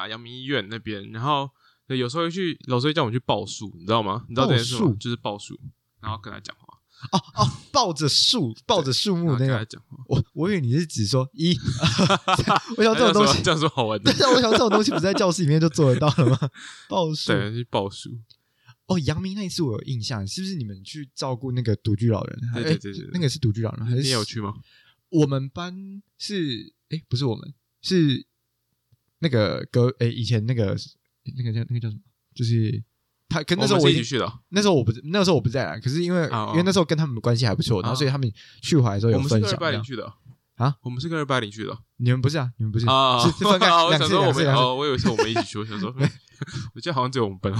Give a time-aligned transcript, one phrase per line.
[0.00, 1.50] 啦，阳明医院那边，然后
[1.88, 4.24] 有时候会去，老师会叫我们去报数，你知道吗？
[4.28, 4.78] 你知道这件事？
[4.98, 5.58] 就是报数，
[6.00, 6.78] 然后跟他讲话，
[7.12, 9.98] 哦哦，抱着树，抱着树木那个，跟他讲话。
[10.06, 11.54] 我我以为你是指说一，
[12.78, 16.38] 我想这种东西，这样说好玩的对，，啊，我想这种东西不是在教室里面就做得到了吗？
[16.88, 18.10] 报数对，去报数。
[18.86, 22.40] 哦，阳明那一次我有印象，是不是你们去照顾那个独居老人？
[22.54, 24.54] 对哎对对对对那个是独居老人还是你有去吗？
[25.10, 28.26] 我们班是哎，不是我们是
[29.20, 30.76] 那个隔哎以前那个
[31.36, 32.00] 那个叫那个叫什么？
[32.34, 32.82] 就是
[33.28, 38.30] 他跟那时候我一起去的哦，那时候我不是那时候我不在啊，可是因为因为那时候跟他们关系还不错，然后哦所以他们
[38.60, 39.70] 去回来的时候有我们是跟二分享这样。
[39.70, 40.12] 八零去的哦
[40.56, 42.50] 啊，我们是跟二八零去的哦你们不是啊？
[42.58, 45.88] 你们不是啊，是是分开我两次想说我们两次两次哦，我以为是我们一起去，我想说，
[46.74, 47.52] 我记得好像只有我们班。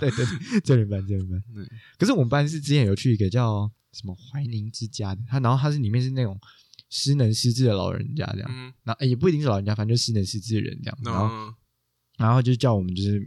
[0.00, 1.66] 对 对，对这里班这里班对。
[1.98, 6.38] 可是我们班是之前有去一个叫什么怀宁之家的，他然后他是里面是那种
[6.94, 11.26] 失能失智的老人家这样，嗯，然后、诶也不一定是老人家，反正就失能失智的人这样，然后
[12.18, 13.20] 那然后就叫我们就是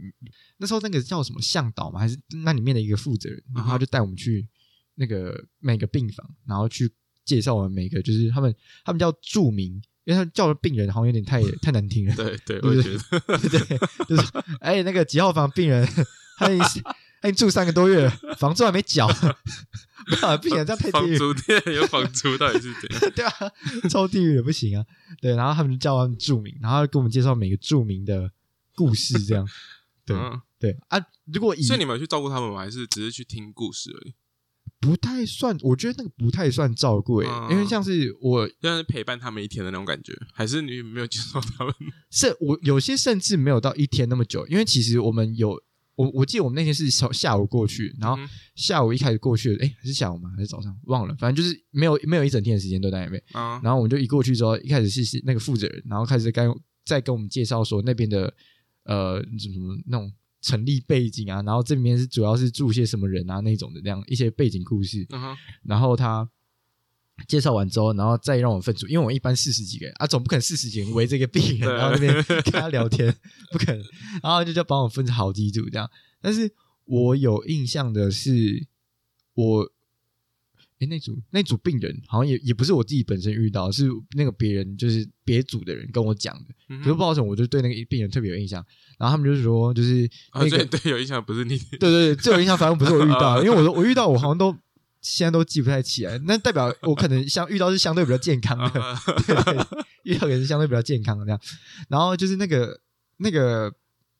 [0.56, 4.48] 那时候那个叫什么向导嘛，还是那里面的一个负责人，然后他就带我们去
[4.94, 6.90] 那个每个病房，然后去
[7.26, 9.82] 介绍我们每个就是他们他们叫著名。
[10.04, 12.98] 因为他叫的病人好像有点太 太难听了，对对，对我也觉得，
[13.46, 15.86] 对，就是说哎，那个几号房病人，
[16.38, 16.48] 他
[17.22, 19.08] 已经他已经住三个多月了，房租还没缴，
[20.08, 23.10] 没有啊病人这样太房地狱，租 店有房租到底是怎样？
[23.14, 23.32] 对啊，
[23.90, 24.84] 超地狱的不行啊。
[25.20, 28.30] 对，然后他们就叫他们著名，然后给我们介绍每个著名的
[28.74, 29.46] 故事，这样。
[30.04, 30.98] 对嗯对啊，
[31.32, 32.58] 如果以所以你们有去照顾他们吗？
[32.60, 34.14] 还是只是去听故事而已？
[34.80, 41.74] 不太算，我觉得那个不太算照顾因为像是我像是陪伴他们一天的那种感觉，还是你没有接受他们？
[42.10, 45.60] 甚我有些甚至没有到一天那么久，因为其实我们有
[45.98, 50.30] 我我记得我们那天是从下午过去，然后嗯下午一开始过去，哎，还是下午吗？
[50.36, 50.74] 还是早上？
[50.84, 53.20] 忘了，反正就是没有没有一整天的时间都在那边。
[53.32, 56.48] 啊，然后我们就一过去之后，一开始是是那个负责人，然后开始跟
[56.84, 58.32] 再跟我们介绍说那边的
[58.84, 65.04] 呃什么什么那种成立背景啊，然后这里面是主要是住些什么人啊那种的那样一些背景故事。
[65.10, 66.30] 嗯，然后他
[67.26, 73.12] 介绍完之后，然后再让我们分组，因为我们一般四十几个人啊，总不可能四十几个人围这个病人，然后那边跟他聊天，
[73.50, 73.82] 不可能。
[74.22, 75.90] 然后就叫帮我分成好几组这样。
[76.20, 76.50] 但是
[76.84, 78.66] 我有印象的是，
[79.34, 79.70] 我
[80.78, 86.54] 诶那组那组病人好像也也不是我自己本身遇到，是那个别人就是别组的人跟我讲的。
[86.68, 88.64] 嗯可是不知道为什么，我就对那个病人特别有印象。
[88.98, 94.56] 然后他们就是说，就是啊，那个、对对，有印象，不是你，对对对，最有印象反正不是我遇到， 因为我我遇到我好像都
[95.00, 101.40] 现在都记不太起来，那代表我可能相遇到是相对比较健康的，啊 对遇到也是相对比较健康的这样。
[101.88, 102.80] 然后就是那个
[103.18, 103.72] 那个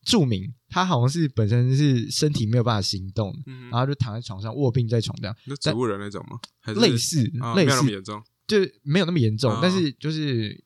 [0.04, 6.38] 著名，他好像是本身是身体没有办法行动，嗯然后就躺在床上卧病在床这样，那植物人那种吗？
[6.74, 8.22] 类似类啊没有那么似，严重？
[8.46, 10.64] 就是没有那么严重，啊但是就是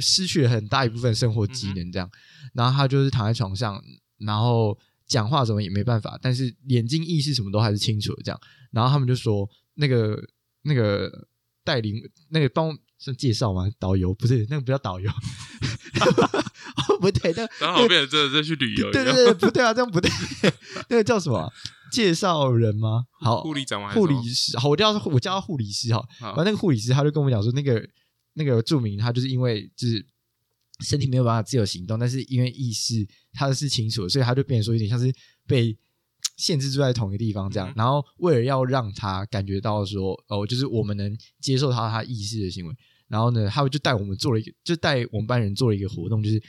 [0.00, 2.10] 失去了很大一部分生活机能这样。
[2.52, 3.80] 然后他就是躺在床上，
[4.18, 8.40] 然后讲话什么也没办法，但是眼睛意识什么都还是清楚的这样。
[8.74, 10.20] 然后他们就说那个
[10.62, 11.10] 那个
[11.62, 13.70] 带领那个帮是介绍吗？
[13.78, 15.10] 导游不是那个不叫导游，
[16.88, 20.10] 哦不对，那然后好变成真的是去旅游对对对不对啊，这样不对，
[20.88, 21.48] 那个叫什么啊、
[21.92, 23.04] 介绍人吗？
[23.20, 23.88] 好，护理长吗？
[23.88, 26.02] 还是护理师，好，我叫他我叫他护理师哈。
[26.20, 27.86] 好反正那个护理师他就跟我们讲说，那个
[28.34, 30.04] 那个著名他就是因为就是
[30.80, 35.12] 身体没有办法自由行动，但是因为意识他是清楚的，所以他就变成说有点像是
[35.46, 35.76] 被
[36.36, 37.68] 限制住在同一个地方这样。
[37.70, 42.74] 嗯然后为了要让他感觉到说，哦，就是我们能接受他他意识的行为，
[43.08, 46.42] 然后呢，他们就带我们做了一个，就带我们班人做了一个活动，就是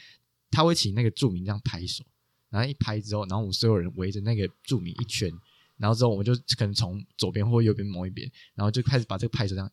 [0.52, 2.04] 他会请那个著名这样拍手，
[2.50, 5.32] 然后一拍之后，然后我们所有人围着那个著名一圈。
[5.78, 9.70] 然后之后我们就可能从左边或右边某一边，然后就开始把这个拍手这样，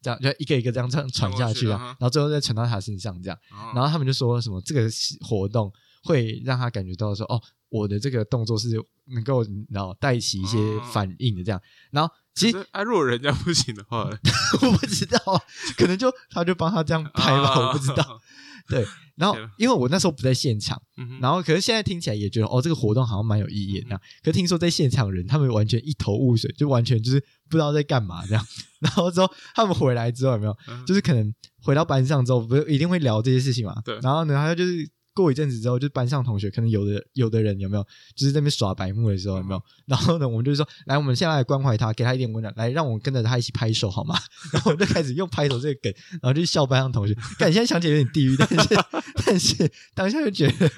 [0.00, 4.88] 这样就一个一个这样这样传下去啊，然后最后再传到他身上这样，然然后他们就说什么这个
[5.22, 5.72] 活动
[6.04, 7.42] 会让他感觉到说哦，
[7.76, 8.68] 我的这个动作是
[9.06, 11.60] 能够然后带起一些哦反应的这样，
[11.90, 14.08] 然后其实啊，如果人家不行的话，
[14.62, 15.18] 我不知道，
[15.78, 18.20] 可能就他就帮他这样拍吧，啊我不知道。。
[18.68, 18.84] 对，
[19.14, 23.96] 然后因为我那时候不在现场，嗯然后可是现在听起来也觉得哦，这个活动好像蛮有意义的。
[24.24, 28.44] 可是听说在现场人他们完全一头雾水，就完全就是不知道在干嘛这样。
[28.82, 33.80] 然后之后他们回来之后有没有，嗯就是可能回到班上之后，不是一定会聊这些事情嘛？
[33.84, 37.82] 对然后呢，他就是过一阵子之后，就班上同学可能有的有的人有没有，
[38.14, 39.62] 就是在那边耍白目的时候有没有？
[39.86, 44.14] 然后呢，我们就说，来，我们现在来关怀他，给他一点温暖，来，让我跟着他一起拍手好吗？
[44.52, 47.14] 然后我们就开始用拍手这个梗，然后就笑班上同学。
[47.38, 48.74] 感，现在想起来有点地狱，但是
[49.24, 50.70] 但是当下就觉得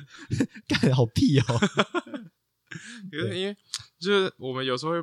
[0.68, 1.44] 干好屁哦。
[3.10, 3.56] 可是因为
[3.98, 5.02] 就是我们有时候会，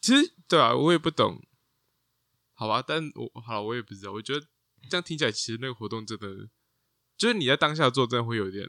[0.00, 1.40] 其实对啊，我也不懂，
[2.54, 4.12] 好吧，但我好了，我也不知道。
[4.12, 4.40] 我觉得
[4.88, 6.26] 这样听起来，其实那个活动真的，
[7.18, 8.66] 就是你在当下做，真的会有点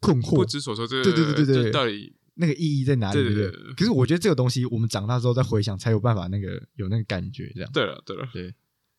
[0.00, 3.14] 困惑，不知所措，这对对对对对就到底那个意义在哪里？
[3.14, 3.50] 对不对？
[3.50, 3.74] 对对。
[3.74, 7.70] 可是我觉得这个东西，我们长大之后再回想，才有办法那个有那个感觉，这样。
[7.72, 8.44] 对了对了，对，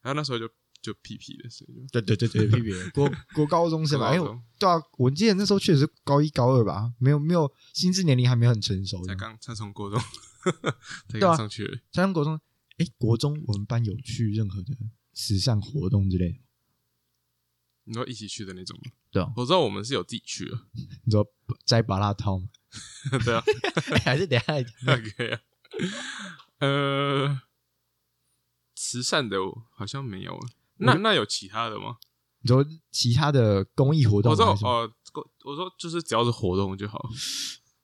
[0.01, 0.47] 然后那时候就
[0.81, 2.89] 就屁屁的，所以就对对对对，屁屁的。
[2.91, 9.01] 国国高中是吧，哎呦对啊，我记得那时候确实是高一高二吧，没有没有心智年龄还没有很成熟。
[9.05, 9.97] 才刚才从国中
[11.07, 12.39] 才对啊刚上去而已，加上国中，
[12.77, 14.73] 哎，国中我们班有去任何的
[15.13, 16.39] 慈善活动之类的，
[17.89, 18.91] 你说一起去的那种吗？
[19.11, 20.55] 对啊，我知道我们是有自己去的，
[21.03, 21.25] 你说
[21.65, 22.47] 摘拔蜡套吗？
[23.25, 23.43] 对啊，
[24.05, 25.39] 还是等一下来讲那可以啊。
[26.59, 27.41] 呃，
[28.75, 29.37] 慈善的
[29.71, 30.39] 好像没有，
[30.77, 31.97] 那那有其他的吗？
[32.41, 34.87] 你说其他的公益活动我吗还是什么？
[35.11, 37.09] 说哦，我说就是只要是活动就好。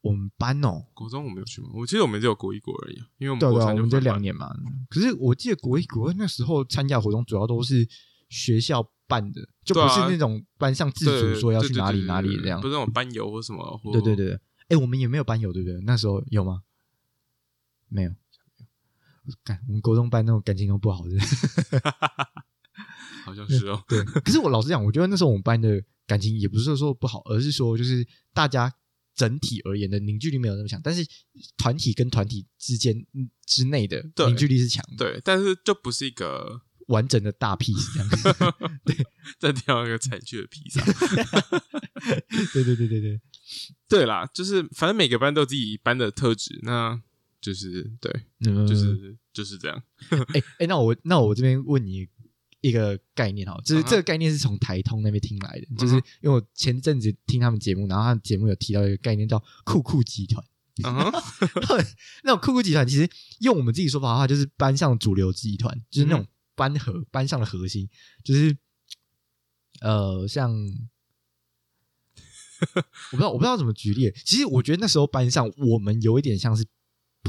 [0.02, 1.70] 我们班哦，国中我没有去吗？
[1.74, 4.54] 我记得我们只有国一国而已啊，因为我们国三我们这两年嘛。
[4.88, 7.88] 可是我记得国一、国二那时候参加活动，主要都是
[8.30, 12.68] 学校办的，就不是那种班上自主说要去哪里哪里这样不。
[12.68, 13.80] 是那种班游或什么。
[13.92, 15.80] 对对对，对哎，我们也没有班友，对不对？
[15.82, 16.64] 那时候有吗？
[17.88, 18.12] 没有。
[19.44, 21.16] 看，我们高中班那种感情都不好的。
[23.26, 23.84] 好像是哦。
[23.88, 28.72] 对，可是我老实讲，我觉得那时候我们班的感情也不是说不好，而是说就是大家
[29.16, 31.04] 整体而言的凝聚力没有那么强，但是
[31.58, 38.56] 团体跟团体之间嗯之内的凝聚力是强的，对，但是就不是一个完整的大 piece 这样。
[39.40, 40.84] 在挑一个残缺的披萨。
[42.54, 43.22] 对对对对对，
[43.88, 47.02] 对啦，就是反正每个班都有自己班的特质，那
[47.42, 48.12] 就是对，
[48.46, 49.84] 嗯就是就是这样。
[50.34, 52.08] 哎哎，那我那我这边问你
[52.62, 60.46] 一个概念哈，就是这个概念是从台通那边听来的，就是因为我前阵子听他们节目，然后他们节目有提到一个概念叫酷酷集团。
[60.84, 61.12] 嗯哼，
[62.24, 63.10] 那种酷酷集团其实
[63.40, 67.90] 用我们自己说法的话，就是班上主流集团，就是那种班核、班上的核心，
[68.24, 68.58] 就是
[69.82, 70.52] 呃，像
[73.12, 74.12] 我不知道我不知道怎么举例。
[74.26, 76.66] 其实我觉得那时候班上我们有一点像是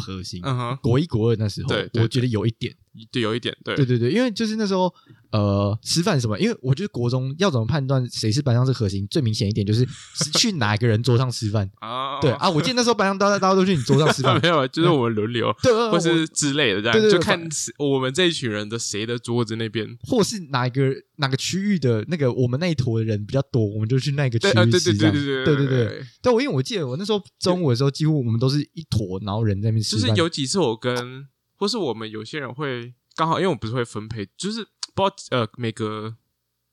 [0.00, 2.76] 核心，嗯哼，国一国二那时候，对对我觉得有一点，
[3.10, 4.92] 对，有一点对，对对对，因为就是那时候
[5.32, 11.70] 呃吃饭什么，因为我觉得国中要怎么判断谁是班上是核心，最明显一点就是是去哪个人桌上吃饭。
[11.80, 19.86] 啊，对啊，我记得那时候班上大家大家都去你桌上吃饭， 没有，就是我们轮流，对，或是之类的这样，对对对就看谁我们这一群人的谁的桌子那边。
[20.02, 24.94] 或是哪一个哪个区域的那个我们那一坨的人比较多，我们就去那个区域对对吃。
[24.94, 30.08] 对对对对对对，对我因为我记得我那时候中午的时候，几乎我们都是一坨，然后人在那边吃饭。
[30.08, 31.26] 就是有几次我跟，
[31.56, 36.14] 或是我们有些人会刚好，因为我们不是会分配，就是不知道呃每隔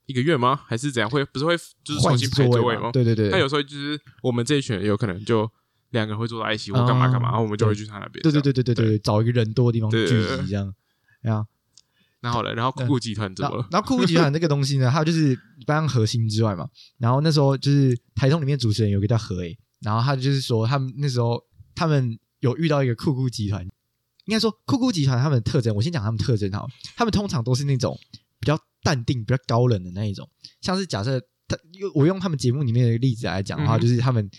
[0.06, 2.92] 一个月吗，还是怎样会不是会就是重新排座座位吗？
[2.92, 5.50] 对对对，那有时候就是我们这一群人有可能就
[5.92, 8.22] 两个人会坐在一起或干嘛干嘛，啊然后我们就会去他那边。
[8.22, 8.42] 对对。
[8.42, 10.74] 对对对对，找一个人多的地方聚集这样。
[11.22, 11.46] 然后，
[12.20, 13.68] 然后嘞，然后酷酷集团怎么了？
[13.72, 16.68] 然后酷酷集团这个东西呢，它就是班上核心之外嘛。
[16.98, 21.42] 然后那时候就是台中里面主持人有个叫何诶，然后他就是说他们那时候
[21.76, 23.66] 他们有遇到一个酷酷集团，
[24.26, 26.66] 应该说酷酷集团他们的特征，我先讲他们特征哈，
[26.96, 27.98] 他们通常都是那种
[28.40, 30.30] 比较淡定、比较高冷的那一种，
[30.62, 34.30] 像是假设他用我用他们节目里面的例子来讲的话，嗯就是他们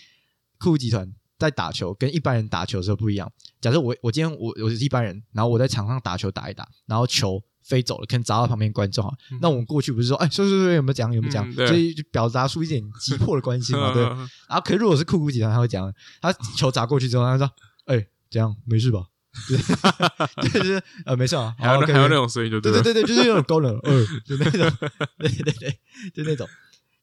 [0.59, 1.13] 酷酷集团。
[1.37, 3.29] 在打球跟一般人打球的时候不一样。
[3.59, 9.13] 假设我我今天我我是一般人，然后我在场上打球打一打，然后球飞走了，可能砸到旁边观众哈。
[9.33, 14.01] 嗯那我们过去不是说，哎，说说说有没有讲有没有讲，所以就表达出一点急迫的关心嘛， 对。
[14.05, 14.17] 嗯
[14.47, 17.51] 然后可是如果是酷酷集团，他会讲，他球砸过去之后，他说，
[17.83, 19.05] 哎，怎样，没事吧？
[20.41, 24.71] 就是就是呃，没事啊，好还有还有那种声音就了对对对对，就是那种高冷，呃，就那种，
[25.19, 25.79] 对对对，
[26.13, 26.47] 就那种。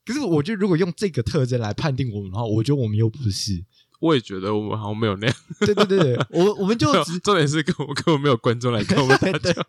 [0.04, 3.64] 可是我觉得，如果用这个特征来判定我们的话，我觉得我们又不是。
[4.00, 9.62] 我也觉得我们好像没有那样，对对对对，我我们就只重点是跟我们根本没有观众来看我们打对球，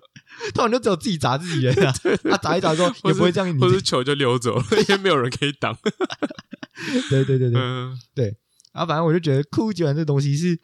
[0.56, 1.94] 通常就只有自己砸自己人啊，
[2.24, 5.78] 他砸一砸之后也不会这样，你或是球就溜走了，因为没有人可以挡。
[7.12, 7.62] 对对对对，
[8.16, 8.26] 对，
[8.74, 10.60] 然后反正我就觉得酷集团这东西是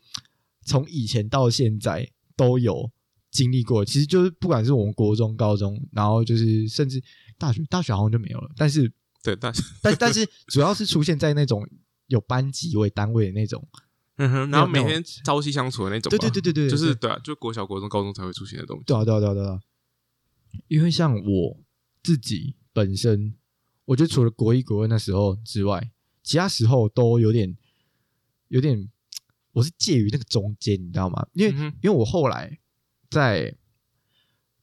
[0.70, 2.08] 从以前到现在
[2.38, 2.92] 都有
[3.32, 7.02] 经历过，其实就是不管是我们国中、高中，然后就是甚至
[7.40, 8.92] 大学，大学好像就没有了，但是
[9.24, 11.68] 对， 但是但但是主要是出现在那种
[12.08, 13.68] 有班级为单位的那种，
[14.18, 16.70] 嗯哼，然后每天朝夕相处的那种，对对对对对，对。
[16.70, 18.84] 就是对啊，就国小、国中、高中才会出现的东西。
[18.86, 19.60] 对啊对啊对啊对啊，
[20.68, 21.58] 因为像我
[22.04, 23.34] 自己本身，
[23.86, 25.92] 我觉得除了国一国二那时候之外，
[26.24, 27.58] 其他时候都有点
[28.50, 28.90] 有点，
[29.60, 31.28] 我是介于那个中间，你知道吗？
[31.34, 32.58] 因为、嗯因为我后来
[33.10, 33.54] 在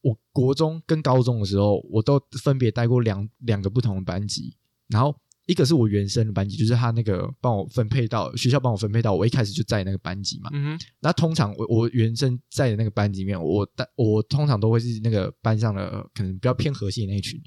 [0.00, 4.56] 我国中跟高中的时候，我都分别待过两两个不同的班级，
[4.88, 5.14] 然后
[5.46, 10.48] 一个是我原生的班级，就是他那个帮我分配到学校帮我分配到我一开始就在那个班级嘛。
[10.52, 17.38] 嗯，那通常我我原生在的那个班级里面，我带我通常都会是那个班上的可能比较偏核心的那一群，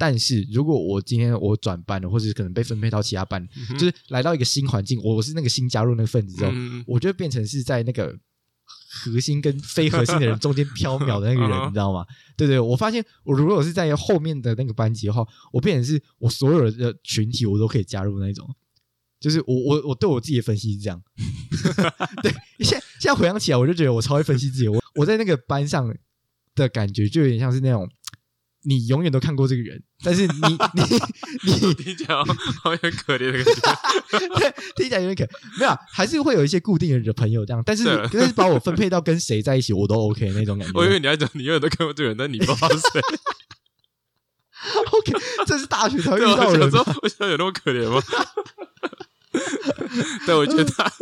[0.00, 3.46] 但是如果我今天我转班了，或者是可能被分配到其他班，
[3.78, 8.18] 就是来到一个新环境，我是那个新加入那个分子之后，嗯我就变成是在那个
[9.04, 12.06] 核心跟非核心的人中间飘渺的那个人，嗯 你知道吗？
[12.34, 18.48] 对对，我发现我如果是在后面的那个班级的话，我变成是我所有的群体我都可以加入那种。
[19.20, 21.02] 就是我我我对我自己的分析是这样，
[22.24, 24.66] 对，现在现在回想起来，我就觉得我超会分析自己。
[24.66, 25.94] 我我在那个班上
[26.54, 27.86] 的感觉，就有点像是那种
[28.64, 30.34] 你永远都看过这个人，但是你
[30.74, 32.24] 你你 听起来好
[32.62, 34.28] 好有点可怜的感觉。
[34.38, 40.78] 对，听起来有点可没有啊，还是会有一些固定的朋友这样，但是对但是把我分配到跟谁在一起，我都 OK 那种感觉。
[40.78, 43.00] 我以为你要讲你永远都看过这个人，但你不知道是谁。
[44.92, 45.12] OK，
[45.46, 48.02] 这是大学才会遇到的人想说，我想有那么可怜吗？
[50.26, 50.92] 对，我觉得大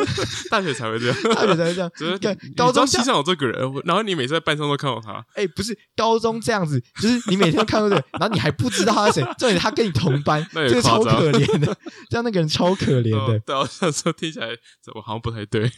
[0.51, 1.17] 大学才会这样。
[1.35, 1.91] 大学才会这样。
[1.97, 11.77] 就是高中这样你知道系上有这个人，然后你每次在班上都看到他，哎、不是高中这样子，就是你每天都看到这个， 然后你还不知道他是谁，重点他跟你同班，这个超可怜的，
[12.11, 14.49] 这样那个人超可怜的，哦 对，我想说听起来
[14.83, 15.71] 怎么好像不太对。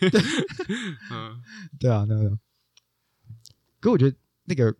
[1.11, 1.40] 嗯，
[1.78, 2.38] 对啊，那个。
[3.80, 4.14] 可我觉得
[4.45, 4.75] 那个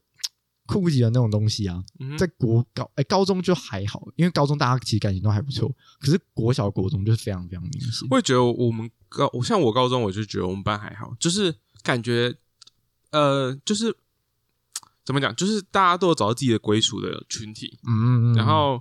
[0.71, 8.07] 酷级的那种东西啊，嗯在国高哎、高中就还好，因为高中大家其实感情都还不错，可是国小国中就是非常非常明显。
[8.09, 12.37] 我也觉得我们高，我像我高中我就觉得我们班还好，就是感觉
[13.11, 13.97] 呃，就是
[15.05, 18.35] 怎么讲，就是大家都有找到自己的归属的群体，嗯，嗯嗯。
[18.37, 18.81] 然后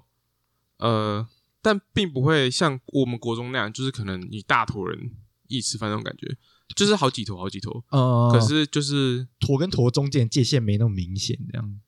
[0.77, 1.27] 呃，
[1.63, 5.11] 但并不会像我们国中那样，就是可能一大坨人
[5.47, 6.37] 一起吃饭那种感觉，
[6.75, 11.79] 就是好几坨好几坨，呃，可是就是坨跟坨中间界限没那么明显，这样，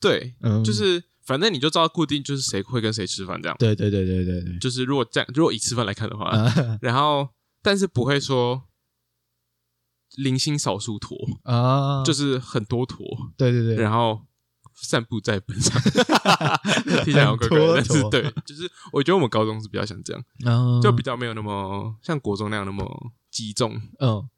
[0.00, 3.56] 对，嗯，就是反正你就知道固定就是谁会跟谁吃饭这样。
[3.58, 6.78] 对对对对对对，就是如果这样，如果以吃饭来看的话，啊。
[6.80, 7.28] 然后
[7.62, 8.62] 但是不会说
[10.16, 13.04] 零星少数坨，啊，就是很多坨，
[13.36, 14.22] 对对对，然后
[14.74, 15.78] 散布在本上，
[17.04, 20.80] 听起来好怪怪的，很多但是坨对，就是我觉得我们高中是比较像这样， 嗯。
[20.80, 23.80] 就比较没有那么像国中那样那么集中。
[23.98, 24.28] 嗯，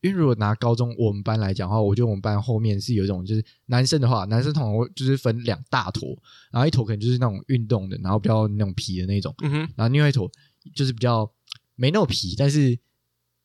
[0.00, 6.08] 因为如果拿高中我们班来讲的话，我觉得我们班后面是有一种，就是男生的话，男生通常会就是分两大坨，
[6.50, 9.34] 然后一坨可能就是那种运动的，然后比较那种皮的那种，
[9.76, 10.30] 然后另外一坨
[10.74, 11.30] 就是比较
[11.76, 12.78] 没那么皮，但是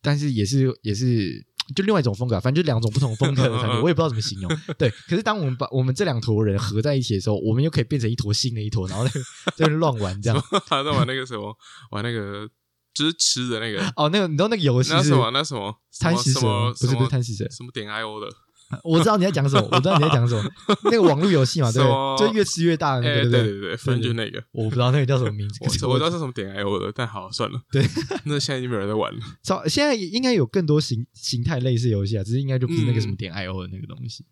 [0.02, 4.52] 但是也是也是就另外一种风格啊，反正就两种不同风格的产品， 我也不知道怎么形容。
[4.78, 9.12] 对，可是当我们把我们这两坨人合在一起的时候，我们又可以变成一坨新的一坨，然后在
[9.56, 10.44] 在乱玩这样。
[10.68, 11.56] 他在玩那个什么，
[11.92, 12.48] 玩那个
[12.94, 18.28] 就是吃的那个，哦，那个你知道那个游戏是那什么那什么贪食蛇，不是不是贪食蛇，什么点 IO 的，
[18.84, 20.50] 我知道你在讲什么，我知道你在讲什么，
[20.86, 22.28] 那个网络游戏嘛，对不对？
[22.28, 24.44] 就越吃越大对对对对，反正就那个。
[24.52, 27.86] 我不知道那个叫什么名字，我我知道是什么点 IO 的，但好算了，对，
[28.26, 29.20] 那现在已经没有人在玩了。
[29.44, 34.26] 早现在应该有更多形形态类似游戏啊，只是应该就不是那个什么嗯点 IO 的那个东西。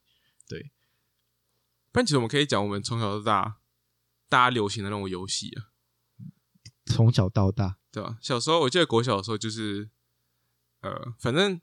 [0.48, 0.72] 对，
[1.92, 3.58] 但其实我们可以讲我们从小到大
[4.30, 5.70] 大家流行的那种游戏啊，
[6.86, 8.18] 从小到大，对吧？
[8.20, 9.90] 小时候我记得国小的时候就是，
[10.82, 11.62] 呃，反正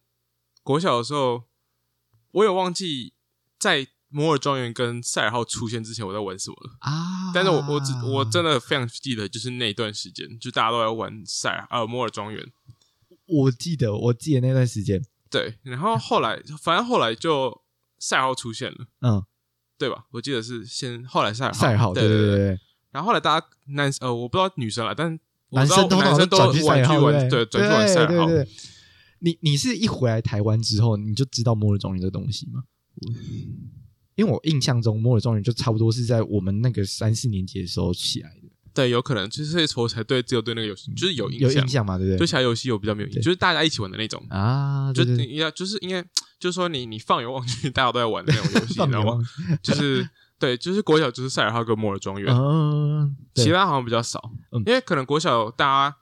[0.63, 1.45] 国小的时候
[2.33, 3.13] 我有忘记
[3.59, 12.45] 在摩尔庄园跟赛尔号出现之前我在玩什么了，啊，但是我我只我真的非常记得就是那段时间，就大家都在玩赛尔呃摩尔庄园，
[13.27, 17.63] 我记得我记得那段时间，对，然后后来反正后来就
[17.99, 18.79] 赛尔号出现了。
[19.03, 19.25] 嗯，
[19.79, 20.07] 对吧？
[20.11, 22.37] 我记得是先后来赛尔号，赛尔号，对对对对。
[22.37, 22.61] 对，
[22.91, 25.07] 然后后来大家男呃，我不知道女生了，但
[25.51, 28.27] 我男知道生通常男生都转去玩去玩，对对，转去玩赛尔号。
[28.27, 28.49] 对对。
[29.21, 32.63] 你你是一回来台湾之后，你就知道摩尔庄园这东西吗？
[34.17, 41.97] 因为我印象中摩尔庄园就差不多是在我们那个三四年级的时候起来的，对，有可能就是所以我才对只有对那个游戏就是有印象有印，象嘛？
[41.97, 42.19] 对不对？
[42.19, 46.03] 对其他游戏我比较没有印象，对就是大家一起玩的那种，啊，就对对应该就是应该
[46.39, 49.25] 就是说你你放眼望去，大家都在玩的那种游戏， 你知道吗望？
[49.63, 50.07] 就是
[50.39, 52.35] 对，就是国小就是赛尔号跟摩尔庄园，
[53.35, 54.21] 其他好像比较少，
[54.53, 55.97] 嗯因为可能国小大家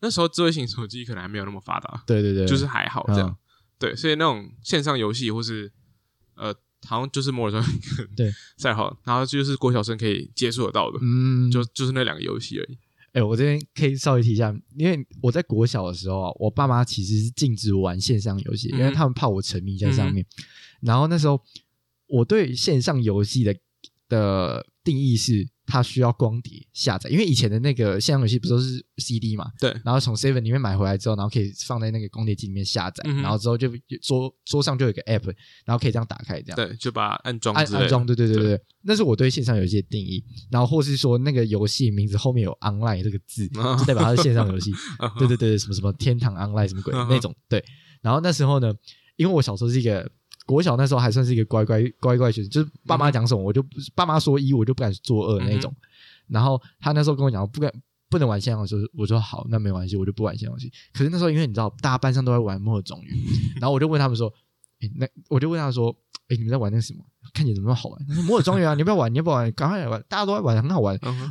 [0.00, 3.28] 那时候智慧型手机可能还没有那么发达，对对对，就是还好这样。
[3.28, 3.36] 嗯。
[3.78, 5.72] 对，所以那种线上游戏或是
[6.34, 6.52] 呃，
[6.84, 8.32] 好像就是摩尔庄园跟对。
[8.56, 12.78] 赛号，然后就是国小生可以接触得到的，嗯，就就是那两个游戏而已。
[13.12, 18.94] 哎、我这边可以稍微提一下，因为我在国小的时候啊，我爸妈其实是禁止我玩线上游戏，因为嗯。
[18.94, 20.24] 他们怕我沉迷在上面。
[20.80, 21.40] 然后那时候
[22.06, 23.56] 我对线上游戏的
[24.08, 33.68] 的定义是，它需要光碟下载，因为以前的那个线上游戏不都是 CD 嘛，对，然后从 Seven 里面买回来之后，然后可以放在那个光碟机里面下载，嗯然后之后就
[34.02, 35.26] 桌桌上就有一个 App，
[35.66, 36.56] 然后可以这样打开这样。
[36.56, 38.62] 对，就把它安装安安装，对对对对，对。
[38.80, 40.24] 那是我对线上游戏的定义。
[40.50, 43.76] 然后或是说那个游戏名字后面有 online 这个字， 啊。
[43.76, 44.72] 就代表它是线上游戏。
[45.18, 47.34] 对对对，什么什么天堂 online 什么鬼那种。
[47.48, 47.62] 对，
[48.00, 48.72] 然后那时候呢，
[49.16, 50.10] 因为我小时候是一个
[50.48, 55.70] 国小那时候还算是一个乖乖乖乖学生，就是爸妈讲什么我就不爸妈说一我就不敢做二那种。
[56.26, 57.70] 然后他那时候跟我讲不敢
[58.08, 60.72] 不能玩线上游戏，我说好那没关系，我就不玩线上游戏。
[60.94, 63.14] 可是那时候因为你知道大家班上都在玩摩尔庄园，
[63.60, 64.32] 然后我就问他们说，
[64.80, 65.94] 诶那我就问他说，
[66.28, 67.04] 哎你们在玩那个什么？
[67.34, 68.06] 看起来怎么那么好玩？
[68.08, 69.12] 他说摩尔庄园啊，你要不要玩？
[69.12, 69.52] 你要不要玩？
[69.52, 70.98] 赶快来玩，大家都在玩，很好玩。
[71.02, 71.24] 嗯哼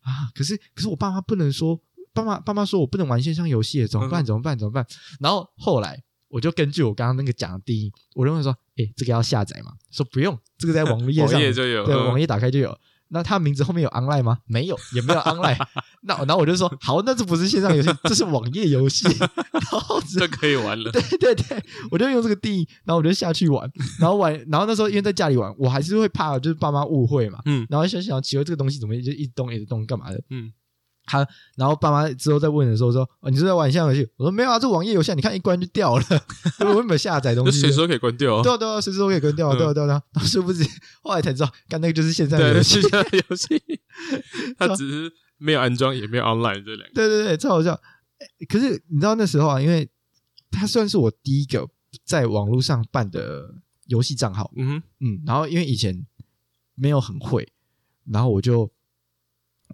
[0.00, 1.78] 啊，可是可是我爸妈不能说，
[2.14, 4.22] 爸妈爸妈说我不能玩线上游戏，怎么办？
[4.22, 4.56] 嗯怎么办？
[4.58, 4.86] 怎么办？
[5.20, 9.72] 然后后来我就根据我刚刚那个讲的定义，我认为说，诶，这个要下载吗？
[9.90, 12.76] 说不用，这个在网页上网页就有，对，嗯网页打开就有。
[13.14, 14.38] 那它名字后面有 online 吗？
[14.46, 15.58] 没有，也没有 online。
[16.04, 19.06] 那然后我就说，好，那这不是线上游戏，这是网页游戏。
[19.52, 20.90] 然后之就可以玩了。
[20.90, 30.50] 对对对，我就用这个定义，然后我就下去玩，然后玩，然后那时候因为在家里玩，我还是会怕，就是爸妈误会嘛，嗯然后想想奇怪这个东西怎么就一直动一直动干嘛的，嗯，
[31.12, 34.08] 他然后爸妈之后再问的时候说，哦，你是在玩线上游戏？
[34.16, 36.04] 我说没有啊，这网页游戏啊，你看一关就掉了，
[36.60, 37.60] 我有没有下载东西？
[37.60, 38.42] 就随时都可以关掉哦。
[38.42, 40.66] 对啊对啊，随时都可以关掉啊，嗯对啊对啊后殊不知
[41.02, 43.62] 后来才知道，干那个就是线上游，戏是，现在游戏，
[44.58, 46.94] 他只是没有安装，也没有 online 这两个。
[46.94, 47.78] 对对对，超好笑。
[48.48, 49.88] 可是你知道那时候啊，因为
[50.50, 51.68] 他算是我第一个
[52.04, 53.54] 在网络上办的
[53.86, 56.06] 游戏账号，嗯，嗯，然后因为以前
[56.74, 57.52] 没有很会，
[58.06, 58.70] 然后我就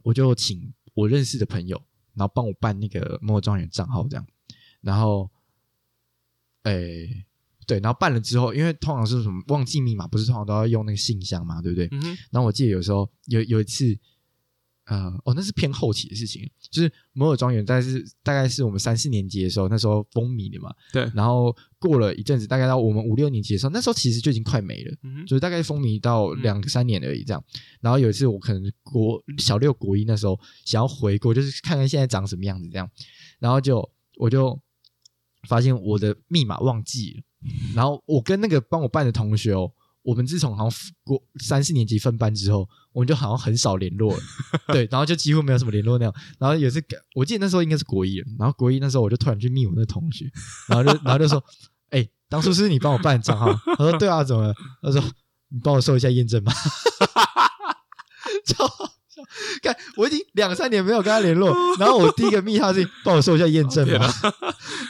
[0.02, 1.81] 我就请我认识的朋友，
[2.14, 4.26] 然后帮我办那个摩尔庄园账号这样，
[4.81, 5.31] 然后，
[6.64, 7.25] 诶，
[7.69, 11.87] 对，然后办了之后，因为通常是什么忘记密码，不是通常都要用那个信箱嘛，对不对？
[11.93, 13.97] 嗯，然后我记得有时候有有一次，
[14.88, 20.75] 呃，哦，那是偏后期的事情，就是摩尔庄园，大概是大概是我们三四年级的时候，那时候风靡的嘛。
[20.95, 27.45] 对，然后过了一阵子，大概到我们五六年级的时候，那时候其实就已经快没了，嗯，就是大概风靡到两三年而已这样。
[27.83, 32.90] 然后有一次我可能国小六国一那时候想要回国，就是看看现在长什么样子这样，
[33.40, 34.59] 然后就我就
[35.47, 37.23] 发现我的密码忘记了，
[37.75, 39.71] 然后我跟那个帮我办的同学哦。
[40.09, 44.23] 我们自从好像国三四年级分班之后，我们就好像很少联络了，
[44.73, 46.15] 对，然后就几乎没有什么联络那样。
[46.38, 46.83] 然后有一次，
[47.15, 50.25] 我记得那时候应该是国一，然后国一那时候我就突然去密我那同学，
[50.67, 51.45] 然后就 然后就说
[51.93, 54.99] ：“哎、当初是你帮我办账号？” 他说：“对啊，怎么了？”他说
[55.52, 56.50] ：“你帮我收一下验证码。”
[58.47, 59.23] 超好笑！
[59.63, 64.06] 看，我已经两三年没有跟他联络，然后我第一个密他是帮我收一下验证码，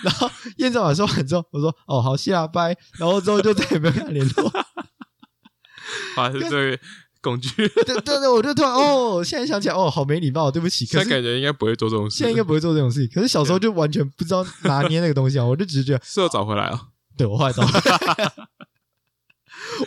[0.05, 4.53] 然后验证码收完之后，我说：“哦，好，谢啦，拜。”然后之后就再也没有跟他联络。
[6.17, 6.79] 发现这个
[7.21, 10.87] 工具，对对对，我就突然哦，现在想起来哦，好没礼貌，对不起。
[10.87, 12.17] 可是现在感觉应该不会做这种事。
[12.17, 16.89] 现在应该不会做这种事情，可是小时候就完全不知道拿捏那个东西啊，我就只是觉得， 是有找回来啊。
[17.19, 17.63] 对我后来找，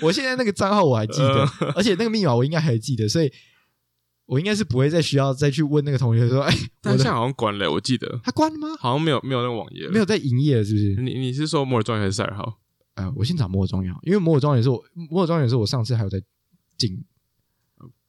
[0.01, 3.31] 我现在那个账号我还记得，而且那个密码我应该还记得，所以
[4.25, 8.67] 我应该是不会再需要再去问那个同学说，哎，我现在好像关了，我记得他关了吗？
[8.79, 10.95] 好像没有没有那个网页，没有在营业了，是不是？
[11.01, 12.59] 你你是说摩尔庄园还是赛尔号？
[12.95, 16.21] 呃，我先找摩尔庄园好，因为摩尔庄园是我摩尔庄园是我上次还有在
[16.77, 17.03] 进，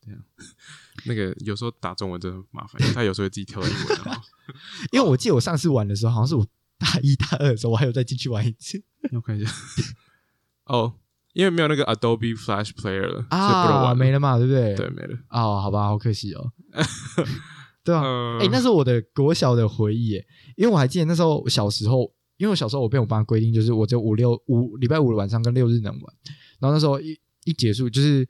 [1.07, 4.19] 那个有时候打中文真的很麻烦，因为他有时候会自己跳到英文
[4.93, 6.45] 因为我记得我上次玩的时候好像是我
[6.79, 9.51] 大一大二的时候，我还有再进去玩一次我看一下。
[10.65, 10.95] 哦，
[11.33, 13.97] 因为没有那个 Adobe Flash Player 了，啊，玩。
[13.97, 14.75] 没了嘛，对不对？
[14.75, 15.17] 对，没了。
[15.31, 16.53] 哦，好吧，好可惜哦。
[17.85, 26.15] 对啊，嗯，哎、那是我的国小的回忆耶，因为我还记得那时候小时候，因为我小时候我被我爸规定，就是我只有五六五礼拜五的晚上跟六日能玩，
[26.59, 28.29] 然后那时候一一结束，就是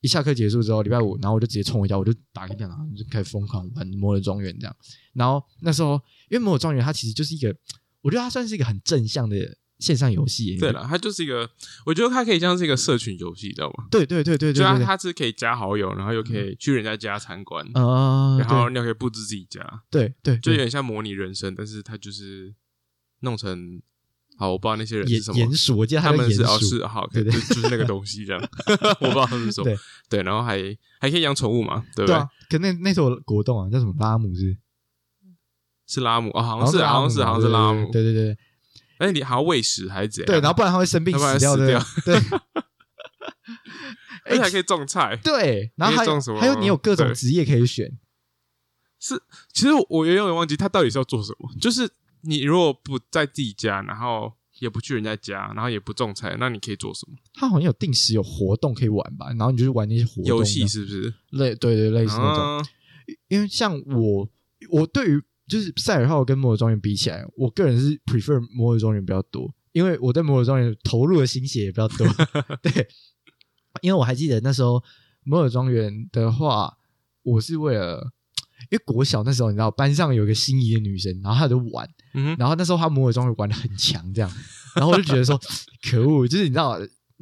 [0.00, 4.74] 一下课结束之后，礼拜五，然后我就直接冲回家，我就打开电脑，就开始疯狂玩摩尔庄园这样。
[5.12, 7.54] 然后那时候，因为摩尔庄园它其实就是一个，
[8.00, 9.36] 我觉得它算是一个很正向的
[9.78, 10.58] 线上游戏耶。
[10.58, 11.50] 对了，它就是一个，
[11.84, 13.88] 我觉得它可以像是一个社群游戏，知道吗？
[13.90, 22.54] 对对对对对对对，它是可以加好友，然后又可以去人家家参观，啊，然后你又可以布置自己家，对对对，就有点像模拟人生，但是它就是
[23.20, 23.80] 弄成，
[24.36, 28.42] 好，我不知道那些人鼹是什么，鼹鼠，我记得他们是哦是好，对对就就是那个东西这样，
[29.00, 29.76] 我不知道他们是什么对，
[30.08, 30.58] 对，然后还
[31.00, 32.18] 还可以养宠物嘛，对不对？
[32.48, 34.56] 可那那时候果冻啊，叫什么拉姆是
[35.86, 36.00] 是？
[36.00, 38.38] 拉姆哦，好像是，好像是，好像是拉姆，对对对对
[38.98, 40.26] 哎，你还要喂食还是怎样？
[40.26, 41.66] 对，然后不然它会生病死掉的
[42.04, 42.14] 对
[44.26, 45.16] 而且还可以种菜。
[45.24, 47.90] 对，然后还有什么还有你有各种职业可以选，
[49.00, 49.20] 是，
[49.52, 51.50] 其实我有点忘记他到底是要做什么。
[51.60, 51.90] 就是
[52.22, 57.16] 你如果不在自己家，然后也不去人家家，然后也不种菜，那你可以做什么？
[57.34, 61.14] 他好像有定时有活动可以玩吧，然后你就去玩那些活动游戏是不是？
[61.30, 62.62] 类对对类似那种，啊
[63.28, 64.28] 因为像我
[64.70, 72.06] 我对于就是赛尔号跟摩尔庄园比起来，我个人是 prefer 摩尔庄园比较多，因为我在摩尔庄园投入的心血也比较多。
[72.62, 72.86] 对，
[73.80, 74.82] 因为我还记得那时候
[75.24, 76.76] 摩尔庄园的话，
[77.22, 78.12] 我是为了。
[78.70, 84.30] 因为国小那时候，你知道班上有一个心仪的女生，然后她就玩，嗯，然后那时候她摩尔庄园玩的很强，这样，
[84.76, 85.38] 然后我就觉得说，
[85.82, 86.80] 可恶，就是你知道，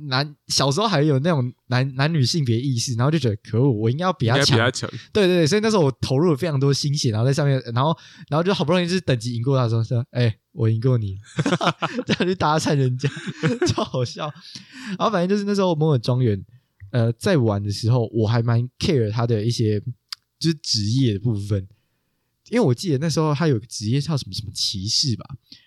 [0.09, 4.57] 男小时候还有那种男男女性别意识，然后就觉得可恶，我应该要比应他强。
[4.59, 4.91] 该比他强。
[5.13, 7.97] 对对对，所以那时候我投入了非常多心血，然后在上面，然后
[8.29, 11.17] 然后就好不容易就是等级赢过他的时候说，哎、我赢过你，
[12.07, 13.09] 这样去搭讪人家，
[13.67, 14.31] 超好笑。
[14.91, 16.41] 然后反正就是那时候摩尔庄园，
[16.93, 19.83] 呃，在玩的时候，我还蛮 care 他的一些
[20.39, 21.67] 就是职业的部分，
[22.51, 25.25] 因为我记得那时候他有个职业叫什么什么骑士吧，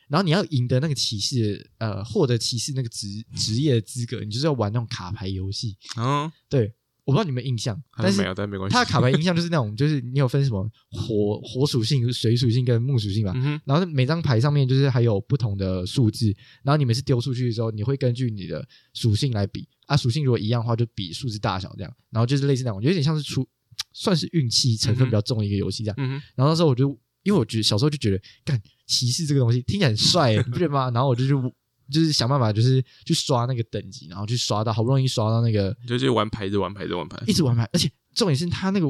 [0.07, 5.77] 然后你要赢得那个骑士，呃，获得骑士那个职职业的资格，你就是要玩那种卡牌游戏。
[5.97, 8.73] 嗯，对，我不知道你们印象，但是没有，但没关系。
[8.73, 13.31] 它的卡牌印象就是那种，就是你有分什么火火属性、水属性跟木属性吧。
[13.35, 23.47] 嗯，然后每张牌上面就是还有不同的数字，然后你每次丢出去的时候，你会根据你的属性来比啊，属性如果一样的话，就比数字大小这样，然后就是类似那种，有点像是出
[23.93, 25.95] 算是运气成分比较重的一个游戏这样。
[25.99, 26.89] 嗯，然后那时候我就
[27.23, 30.89] 因为我觉得小时候就觉得干骑士这个东西听起来很帅耶， 你不觉得吗？
[30.91, 31.33] 然后我就去
[31.91, 37.21] 就是想办法就是去刷那个等级，然后去刷到好不容易刷到那个就是玩牌子，玩牌子，玩牌。
[37.27, 38.87] 一直玩牌，而且重点是他那个，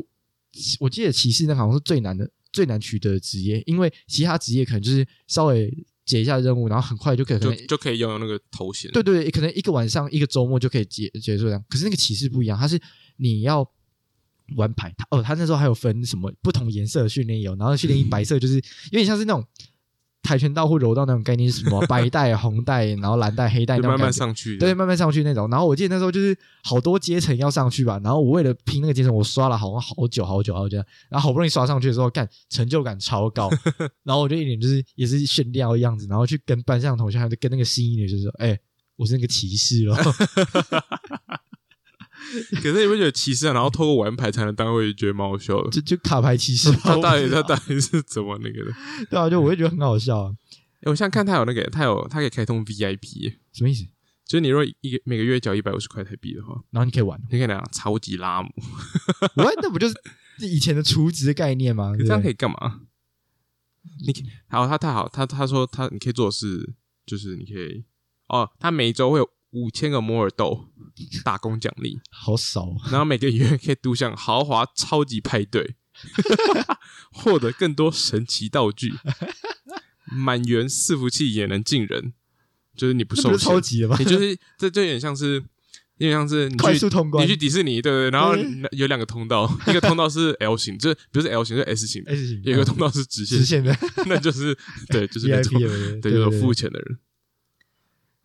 [0.79, 5.71] 我记得骑士那个好像是最难的、最难取得的职业，因为其他职业可能就是稍微
[6.05, 8.91] 解一下任务，然后很快就可以就就可以拥有那个头衔。
[8.91, 11.63] 对对对，可能一个晚上、一个周末就可以结结束这样。
[11.67, 12.79] 可是那个骑士不一样，它是
[13.17, 13.67] 你要
[14.55, 18.61] 玩牌，他哦，他那时候还有分什么不同颜色的训练营，然后训练营白色就是有
[18.91, 19.45] 点像是那种。
[20.23, 21.81] 跆拳道或柔道那种概念是什么？
[21.89, 24.05] 白带、红带，然后蓝带、黑带就慢那种感觉。
[24.05, 24.55] 慢上去。
[24.59, 25.49] 对，，慢慢上去那种。
[25.49, 30.77] 然后我记得那时候就是好多阶层要上去吧，然后我为了拼那个阶层，我刷了好像好久好久好久，
[31.09, 33.49] 然后好不容易刷上去的时候，干成就感超高，
[34.05, 38.55] 然后我就一脸就是也是炫耀的样子，然后去跟班上同学，还有跟那个新一女就是说，哎、
[38.97, 39.97] 我是那个骑士咯。
[42.61, 45.69] 可是你不觉得骑士啊，然后透过玩牌才能当，我也觉得蛮好笑的。
[45.69, 48.71] 就就卡牌骑士吧， 他到底他到底是怎么那个的？
[49.09, 50.31] 对啊，就我会觉得很好笑啊，
[50.81, 53.85] 哎，我现在看他有那个，他有他可以开通 VIP，什么意思？
[54.25, 58.49] 就是你如果一个每个月缴一百五十块台币的话，然后你可以玩，你可以拿超级拉姆。
[59.35, 59.95] 喂，那不就是
[60.39, 61.91] 以前的储值的概念吗？
[61.97, 62.81] 可 这样可以以干嘛？
[64.05, 66.73] 你可以好，他太好，他他说他你可以做的事
[67.05, 67.83] 就是你可以
[68.29, 70.69] 哦，他每周会有五千个摩尔豆
[71.23, 75.75] 打工奖励，好少啊，然后每个月可以独享豪华超级派对，
[77.11, 78.93] 获得更多神奇道具，
[80.11, 82.13] 满员伺服器也能进人，
[82.75, 83.97] 就是你不受这不超，级了吗？
[83.99, 85.43] 你就是这就有点像是。
[85.97, 88.35] 有点像是你去快速通关你去迪士尼，对不，对然后
[88.71, 96.97] 有两个通道，一个通道是 L 型，就是不是 L 型，是 S 型的，S 型有一个通道是直线直，线的那就是对，就是那 VIP 种，对，就是有付钱的人。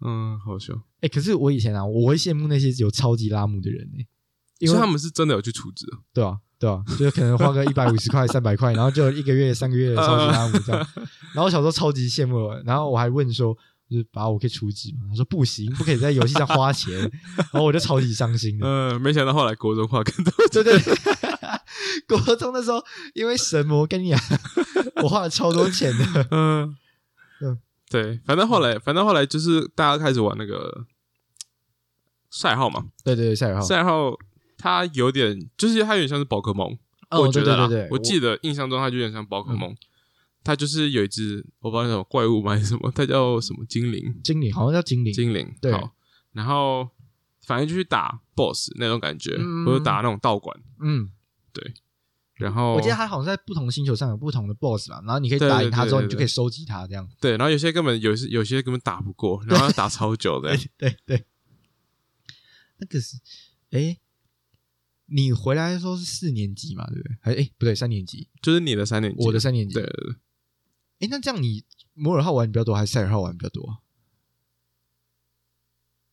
[0.04, 0.74] 嗯，好笑。
[1.00, 4.04] 哎、可是我以前啊，我会羡慕那些有超级拉姆的人呢、
[4.58, 10.86] 因为他们是真的有去处置哦，对啊，对啊，就是可能花个一百五十块、三百块，然后就一个月、三个月的超级拉姆这样。
[11.34, 13.54] 然后我小时候超级羡慕我，然后我还问说，
[13.90, 15.06] 就是把我可以出资吗？
[15.10, 16.98] 他说不行，不可以在游戏上花钱。
[17.36, 18.66] 然后我就超级伤心的。
[18.66, 20.32] 嗯，没想到后来国中化更多。
[20.50, 20.94] 对对对，
[22.08, 22.82] 国中的时候
[23.14, 24.20] 因为神魔跟你讲，
[25.02, 26.74] 我花了超多钱的。
[28.02, 30.86] 对，反正后来，反正后来就是大家开始玩那个
[32.30, 34.16] 赛号嘛，对对对，赛号，赛号
[34.58, 36.76] 它有点，就是它有点像是宝可梦，
[37.10, 39.74] 哦我觉得啦对对对对我记得印象中它就有点像宝可梦。
[40.44, 42.52] 它就是有一只我不知道那种怪物吗？
[42.52, 43.64] 还是什么，它叫什么？
[43.64, 45.90] 精灵，精灵好像叫精灵，精灵，对好，
[46.34, 46.88] 然后
[47.44, 49.66] 反正就去打 BOSS 那种感觉，嗯。
[49.66, 51.10] 或者打那种道馆，嗯，
[52.36, 57.08] 然后我记得他好像在不同星球上有不同的 BOSS 吧，然后你可以对打赢它之后，你就可以收集他这样。
[57.20, 61.24] 对，然后有些根本有些有些根本打不过，然后要打超久的 对，对对，
[62.78, 63.16] 那个是，
[63.70, 63.98] 哎，
[65.06, 67.16] 你回来的时候是四年级嘛，对不对？
[67.22, 69.74] 还哎不对，三年级，就是你的三年级，我的三年级。
[69.74, 70.16] 对对对
[70.98, 73.78] 哎，那这样你摩尔号玩比较多，还是塞尔号玩比较多啊？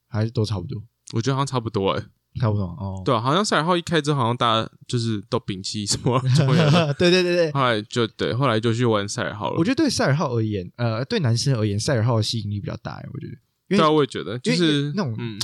[0.08, 0.84] 还是都差不多？
[1.14, 2.06] 我觉得好像差不多哎，
[2.40, 3.02] 差不懂哦。
[3.06, 6.20] 对啊，好像赛尔号一开之后，好像大家就是都摒弃什么
[6.98, 9.58] 对对对对，后来就对，后来就去玩赛尔号了。
[9.58, 13.02] 我觉得对赛尔号而言，呃，对男生而言，赛尔号的吸引力比较大。
[13.14, 13.34] 我觉得，
[13.70, 15.40] 因对啊，我也觉得，就是那种嗯，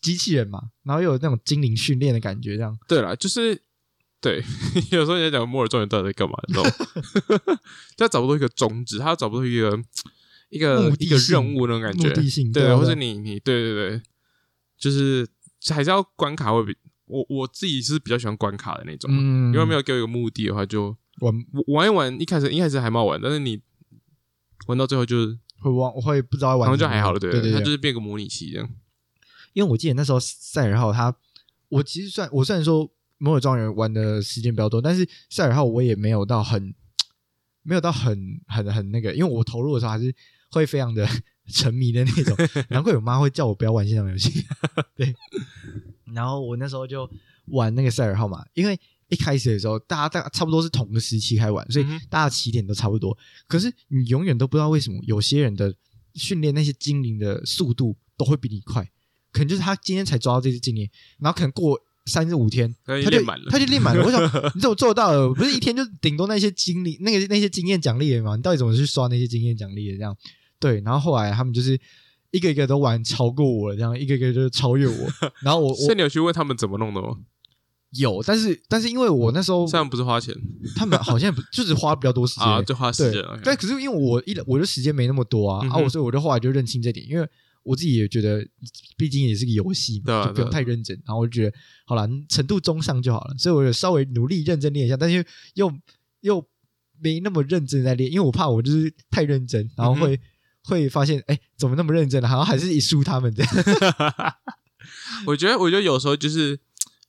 [0.00, 2.78] 机器人嘛，然后又有那种精灵训练的感觉，这样。
[2.88, 3.60] 对啦，就是
[4.20, 4.42] 对，
[4.90, 7.58] 有时候人家讲摩尔庄园到底在干嘛，你知道吗？
[7.96, 9.78] 他找不到一个宗旨，他找不到一个
[10.48, 14.02] 一个一个任务那种感觉，目的性对，或者你你对对对，
[14.78, 15.26] 就是
[15.70, 16.76] 还是要关卡会比
[17.06, 21.34] 我我自己是比较喜欢关卡的那种，嗯，因为没有给我一个目的的话就，玩。
[21.68, 23.60] 玩一玩，一开始一开始还蛮好玩，但是你
[24.66, 28.68] 玩到最后就是会忘，我会不知道要玩什么，就还好了，对对对，它就是变个模拟器这样。
[29.52, 31.14] 因为我记得那时候赛尔号它，
[31.68, 36.74] 我其实算我虽然说摩尔庄园玩的时间比较多，但是赛尔号我也没有到很
[37.62, 40.14] 没有到很很很那个，因为我投入的时候还是
[40.50, 41.08] 会非常的
[41.48, 42.36] 沉迷的那种。
[42.70, 44.44] 难怪我妈会叫我不要玩线上游戏。
[44.96, 45.14] 对，
[46.12, 47.08] 然后我那时候就
[47.46, 48.78] 玩那个赛尔号嘛，因为
[49.08, 53.16] 一开始的时候大家大差不多是同个时期开玩，所以大家起点都差不多。
[53.46, 55.74] 可是你永远都不知道为什么有些人的
[56.14, 58.82] 训练那些精灵的速度都会比你快，
[59.30, 60.88] 可能就是他今天才抓到这只精灵，
[61.20, 64.04] 然后可能过三至五天，他就练满了他就练满了。
[64.04, 64.22] 我想
[64.54, 65.28] 你怎么做到的？
[65.34, 68.34] 不是一天就顶多那些经历，那个那些经验奖励的吗？
[68.34, 69.96] 你到底怎么去刷那些经验奖励的？
[69.98, 70.16] 这样
[70.58, 71.78] 对，然后后来他们就是
[72.30, 75.08] 一个一个都玩超过我了，这样一个一个就超越我。
[75.42, 77.16] 然后我我所以你有去问他们怎么弄的吗？
[77.90, 80.34] 有，但是但是因为我那时候虽然不是花钱
[80.74, 83.38] 他们好像不 就只花比较多时间啊，就花时对间了。
[83.42, 87.26] 对，可是因为我一我的时间没那么多啊，啊，嗯哼我所以我就后来就认清这点，因为
[87.62, 88.44] 我自己也觉得，
[88.96, 90.96] 毕竟也是个游戏嘛，就不用太认真。
[91.06, 95.72] 然后我就觉得，好了，程度中上就好了，所以我有稍微努力认真练一下，但是又
[96.20, 96.44] 又
[97.00, 100.18] 没那么认真在练，因为我怕我就是太认真，然后嗯
[100.66, 103.52] 会、会发现，哎，怎么那么认真了，好像还是一输他们这样。
[105.26, 106.58] 我觉得，我觉得有时候就是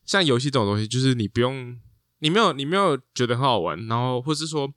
[0.05, 1.77] 像游戏这种东西，就是你不用，
[2.19, 4.71] 你没有，你没有觉得很好玩，然后或是说，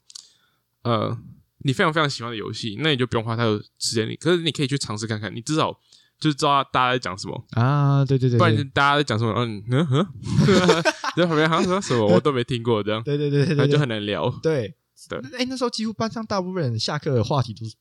[0.83, 1.17] 呃，
[1.59, 4.17] 你非常非常喜欢的游戏，那你就不用花太多时间你。
[4.17, 5.73] 可是你可以去尝试看看，你至少
[6.19, 10.07] 就是知道大家在讲什么， 啊，对对对不然大家在讲什么，嗯嗯嗯，
[11.17, 14.29] 在旁边好像说什么我都没听过，这样，对对对对对那就很难聊。
[14.43, 14.75] 对
[15.09, 17.75] 对哎，那时候几乎班上大部分人下课的话题都是，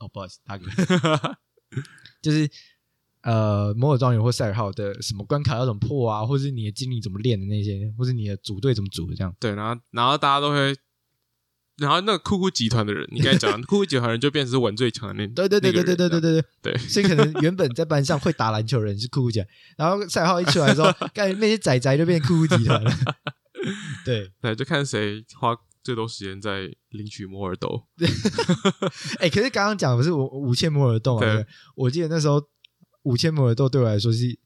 [0.00, 0.66] 哦，不好意思，大哥，
[2.22, 2.50] 就是
[3.22, 9.34] 呃，摩尔庄园或赛尔号的什么关卡要怎么破啊，或是你的精力怎么练的那些，或是你的组队怎么组的这样。
[9.40, 10.74] 对，然后然后大家都会。
[11.78, 22.90] 然后那个酷酷集团的人，你刚才讲的 酷酷集团的人就变成是玩最强的那对对对对对对对对对对所以可能原本在班上会打篮球的人是酷酷集团，然后赛尔号一出来之后，干那些仔仔就变酷酷集团了。
[24.06, 25.54] 对，对，就看谁花
[25.86, 27.80] 最多时间在领取摩尔豆。
[29.20, 31.44] 哎，可是刚刚讲的不是我五千摩尔豆啊？
[31.76, 32.42] 我记得那时候
[33.04, 34.36] 五千摩尔豆对我来说是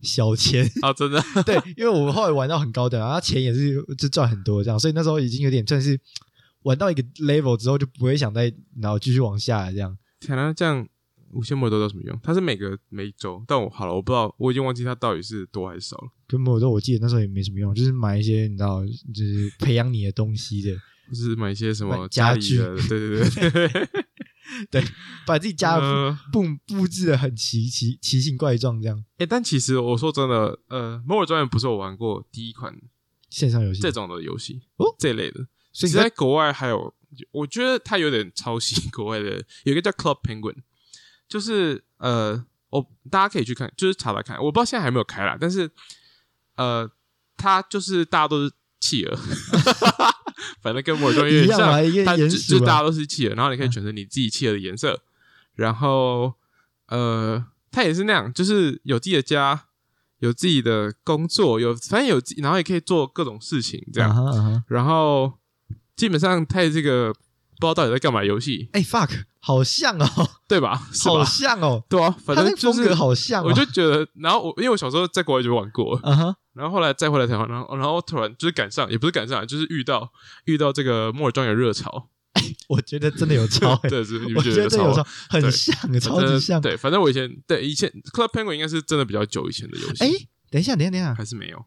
[0.00, 0.66] 小钱。
[0.80, 6.00] 啊，真的， 对，因为我后来玩到很高的，然后钱也是就赚很多这样，所以那时候已经有点算是
[6.62, 9.94] 玩到一个 level 之后，就不会想再然后继续往下来这样。
[10.20, 10.88] 天啊，这样
[11.32, 12.18] 五千摩尔豆有什么用？
[12.22, 16.08] 它是每个每一周，但我好了，我不知道，我已经忘记它到底是多还是少了。
[16.26, 20.76] 跟摩尔豆我记得那时候也没什么用，就是买一些你知道，就是培养你的东西的，
[21.10, 23.88] 就是买一些什么买家具里的，对对对
[24.70, 24.84] 对，
[25.26, 25.78] 把自己家
[26.32, 29.04] 布布置的很奇奇奇形怪状这样。
[29.18, 32.74] 哎，但其实我说真的，呃，摩尔庄园不是我玩过第一款
[33.28, 35.46] 线上游戏这种的游戏哦这类的。
[35.70, 36.92] 所以在国外还有，
[37.30, 40.56] 我觉得它有点抄袭国外的，有一个叫 Club Penguin，
[41.28, 45.70] 就是呃，我大家可以去看，就是查查看，我不知道现在还没有开啦，但是
[46.56, 46.90] 呃，
[47.36, 49.16] 它就是大家都是企鹅，
[50.62, 51.68] 反正跟摩尔庄园有一点像，
[52.04, 55.00] 它就大家都是企鹅，然后你可以选择你自己企鹅的颜色，
[55.54, 56.34] 然后
[56.86, 59.66] 呃，它也是那样，就是有自己的家，
[60.20, 64.10] 有自己的工作，有反正有，然后也可以做各种事情这样，
[64.68, 65.38] 然后
[65.96, 67.14] 基本上它也是个
[67.60, 70.06] 不知道到底在干嘛游戏，哎 fuck，好像哦，
[70.48, 70.80] 对吧？
[70.92, 71.24] 是好？
[71.24, 80.10] 像哦，对啊，反正就是风格好像哦，我就觉得，然后我因为我小时候在国外就玩过，啊哈，然后后来再回来台湾，然后然后突然就是赶上，也不是赶上，就是遇到
[80.44, 82.08] 遇到这个摩尔庄园热潮，
[82.68, 86.60] 我觉得真的有超欸， 对，是你我们觉得真的有潮很像，超级像。
[86.60, 90.10] 对，反正我以前对以前 Club Penguin 应该是真的比较久以前的游戏，哎，
[90.50, 91.64] 等一下，等一下，等一下，还是没有？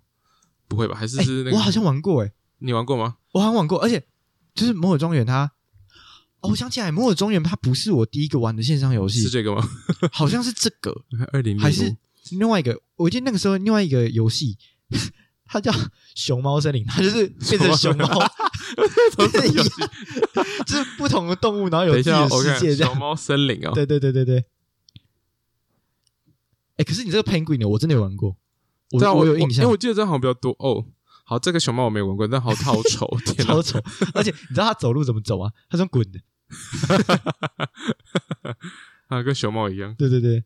[0.68, 0.96] 不会吧？
[0.96, 1.58] 还是哎是那个？
[1.58, 3.18] 我好像玩过，哎，你玩过吗？
[3.34, 4.06] 我好像玩过，而且
[4.56, 5.52] 就是摩尔庄园它。
[6.42, 9.64] 哦，我想起来，摩尔庄园它不是我第一个玩的线上游戏，是这个吗？
[10.12, 11.96] 好像是这个， 二零还是
[12.32, 12.82] 另外一个。
[12.96, 14.58] 我记得那个时候另外一个游戏，
[15.46, 15.72] 它叫
[16.16, 18.08] 熊猫森林，它就是变成熊猫，
[19.16, 19.70] 都是游戏。
[20.66, 22.94] 就是不同的动物，然后有自己的世界这样。
[22.94, 24.46] 小猫森林哦，对对对对对。
[26.78, 28.36] 哎，可是你这个 Penguin 呢，我真的有玩过，
[28.92, 30.86] 我对啊，我有印象因为我，记得这好像比较多哦。
[31.24, 33.62] 好，这个熊猫我没玩过，但好它好丑， 天哪超！
[33.62, 33.84] 丑。
[34.14, 35.52] 而且你知道它走路怎么走啊？
[35.70, 36.20] 它是用滚的。
[39.08, 40.44] 啊，跟熊猫一样，对对对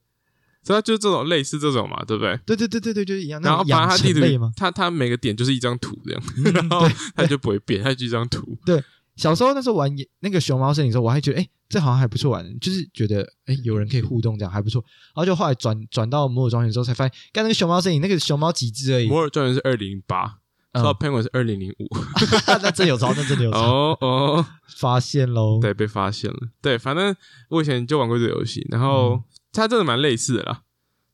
[0.64, 2.36] 所以它就是这种类似这种嘛，对不对？
[2.46, 3.40] 对对对对对，就是一样。
[3.42, 4.38] 那然后种养反正它地？
[4.38, 8.58] 图它它每个点就是一张图这样，嗯 然后对，它就不会变，它就一张图。
[8.66, 8.84] 对
[9.16, 14.84] 小时候那时候玩也那个熊猫森林的时候，我还觉得哎、诶这好像还不错玩，就是觉得哎、诶有人可以互动这样还不错。
[15.16, 20.40] 然后就后来转转到摩尔庄园之后，才发现，干那个熊猫森林那个熊猫几只而已，摩尔庄园是二零零八
[20.76, 21.88] 嗯，Club Penguin 是二零零五。
[22.62, 24.46] 那真有招，那真的有招，哦哦，
[24.78, 25.60] 发现喽。
[25.62, 26.38] 对，被发现了。
[26.62, 27.16] 对，反正
[27.50, 30.62] 我以前就玩过这个游戏，然后嗯它真的蛮类似的啦。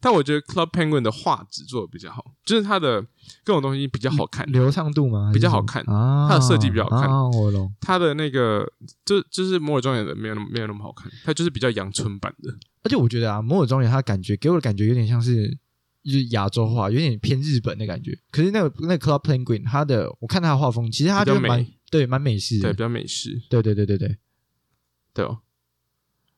[0.03, 2.99] 但我觉得 Club Penguin 的画质做的比较好，就是它的
[3.43, 5.27] 各种东西比较好看，流畅度吗？
[5.27, 7.71] 还是什么比较好看啊，它的设计比较好看啊，我懂。
[7.79, 8.67] 它的那个
[9.05, 12.51] 就就是摩尔庄园的没有那么没有那么好看，它就是比较阳春版的。
[12.83, 15.55] 而且我觉得啊，摩尔庄园它感觉给我的感觉有点像是
[16.03, 18.17] 就是亚洲化，有点偏日本的感觉。
[18.31, 22.79] 可是那个那个 Club Penguin 它的，我看它的画风，其实它就蛮对蛮美式的对，的比。
[22.79, 24.17] 较美式，对对对对对。
[25.13, 25.39] 对哦，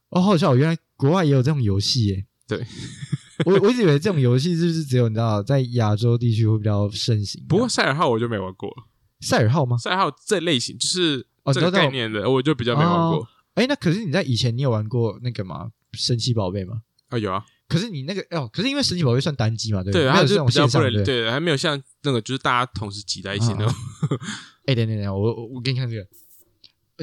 [0.10, 0.56] 哦，好笑！
[0.56, 2.26] 原来国外也有这种游戏耶。
[2.48, 2.66] 对，
[3.46, 7.44] 我我一直以为这种游戏是不是只有你知道在亚洲地区会比较盛行？
[7.48, 8.88] 不过赛尔号我就没玩过了，
[9.22, 9.78] 赛尔号吗？
[9.78, 13.28] 赛尔号这类型就是这个哦你知道概念的，我就比较没玩过。
[13.54, 15.70] 哎，那可是你在以前你有玩过那个吗？
[15.94, 16.82] 神奇宝贝吗？
[17.10, 20.90] 啊，有啊，可是你那个哦，可是因为神奇宝贝算单机嘛，对不对，没有这种它就比较线上的。
[20.92, 23.74] 不能对，还没有像那个就是大家同时挤在一起那种。
[24.68, 26.08] 哎，等等等，我我我给你看这个，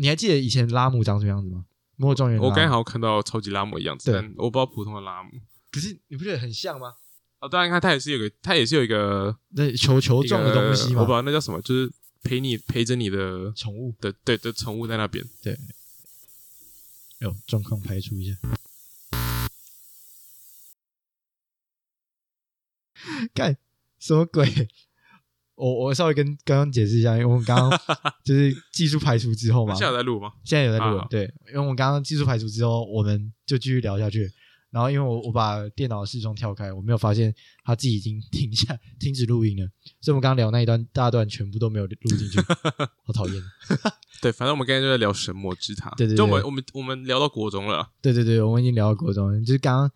[0.01, 1.65] 你还记得以前拉姆长什么样子吗？
[1.97, 2.51] 摩尔庄园的拉姆。
[2.51, 5.31] 我刚才好像看到超级拉姆的样子，但我不知道普通的拉姆。
[5.73, 6.95] 可是你不觉得很像吗？
[7.41, 11.91] 哦，当然看它也是有个，它也是有一个那球球状的东西嘛我不知，道那叫什么，就是
[12.23, 13.93] 陪你陪着你的宠物。
[14.01, 15.25] 的对的宠物在那边。
[15.43, 15.59] 对
[17.19, 18.35] 有状况排除一下。
[23.35, 23.57] 干
[23.99, 24.69] 什么鬼？
[25.55, 27.81] 我我稍微跟刚刚解释一下，因为我们刚刚
[28.25, 30.33] 就是技术排除之后嘛， 现在有在录吗？
[30.43, 34.31] 现在有在录啊，对，因为我们刚刚技术排除之后，我们就继续聊下去。
[34.71, 37.35] 然后因为我我把电脑的视窗跳开，我没有发现
[37.65, 39.69] 他自己已经停下停止录音了，
[40.01, 42.41] 所以我们刚刚聊那一段大段全部都没有录进去，
[43.05, 43.43] 好讨厌。
[44.23, 49.91] 对，反正我们刚才就在聊神魔之塔，对对对就我们我们我们聊到国中了，对对对，我们已经聊到国中了，就是刚刚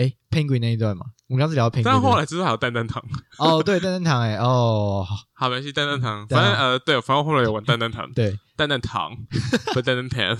[0.00, 3.04] 哎 Penguin 那一段嘛，我们刚刚是聊 Penguin，但后来之后还有蛋蛋糖，
[3.38, 5.16] 哦对蛋蛋糖哎哦好。
[5.34, 8.38] 好，没关系，蛋蛋糖，反正呃，对，反正后来有玩蛋蛋糖， 对。
[8.56, 9.14] 蛋蛋糖。
[9.72, 10.36] 不蛋蛋甜，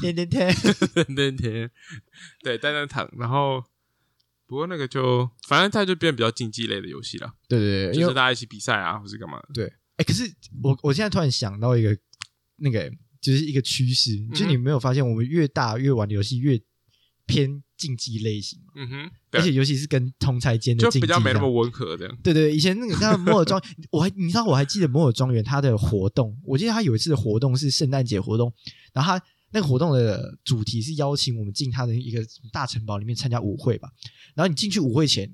[0.00, 0.54] 天天天。
[0.94, 1.70] 蛋蛋甜，
[2.42, 3.62] 对，蛋蛋糖，然后
[4.46, 9.38] 不过那个就反正它就变比较竞技类的游戏了，对对对，就是大家一起比赛啊，或是干嘛。
[9.40, 9.72] 的，对。
[9.96, 10.24] 哎可是
[10.62, 11.96] 我我现在突然想到一个
[12.56, 14.30] 那个就是一个趋势，嗯。
[14.30, 16.60] 就是你没有发现我们越大越玩的游戏越
[17.24, 18.72] 偏竞技类型吗？
[18.76, 28.52] 嗯哼，而且，尤其是跟同才间的就竞技这样比较没那么温和这样，对对，以前那个像摩尔庄， 我还你知道我还记得摩尔庄园它的活动，我记得它有一次的活动是圣诞节活动，
[28.92, 33.88] 然后它那个活动的主题是邀请我们进它的一个大城堡里面参加舞会吧，
[34.34, 35.30] 然后你进去舞会前。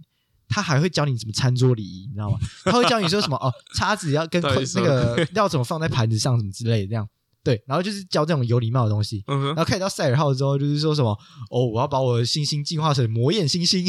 [0.54, 2.36] 他还会教你怎么餐桌礼仪，你知道吗？
[2.66, 7.08] 他会教你说什么哦，叉子要跟那个要怎么放在盘子上，什么之类的，这样
[7.44, 7.62] 对。
[7.66, 9.22] 然后就是教这种有礼貌的东西。
[9.26, 11.10] 嗯哼，然后开始到赛尔号之后，就是说什么
[11.50, 13.84] 哦，我要把我的星星进化成魔焰星星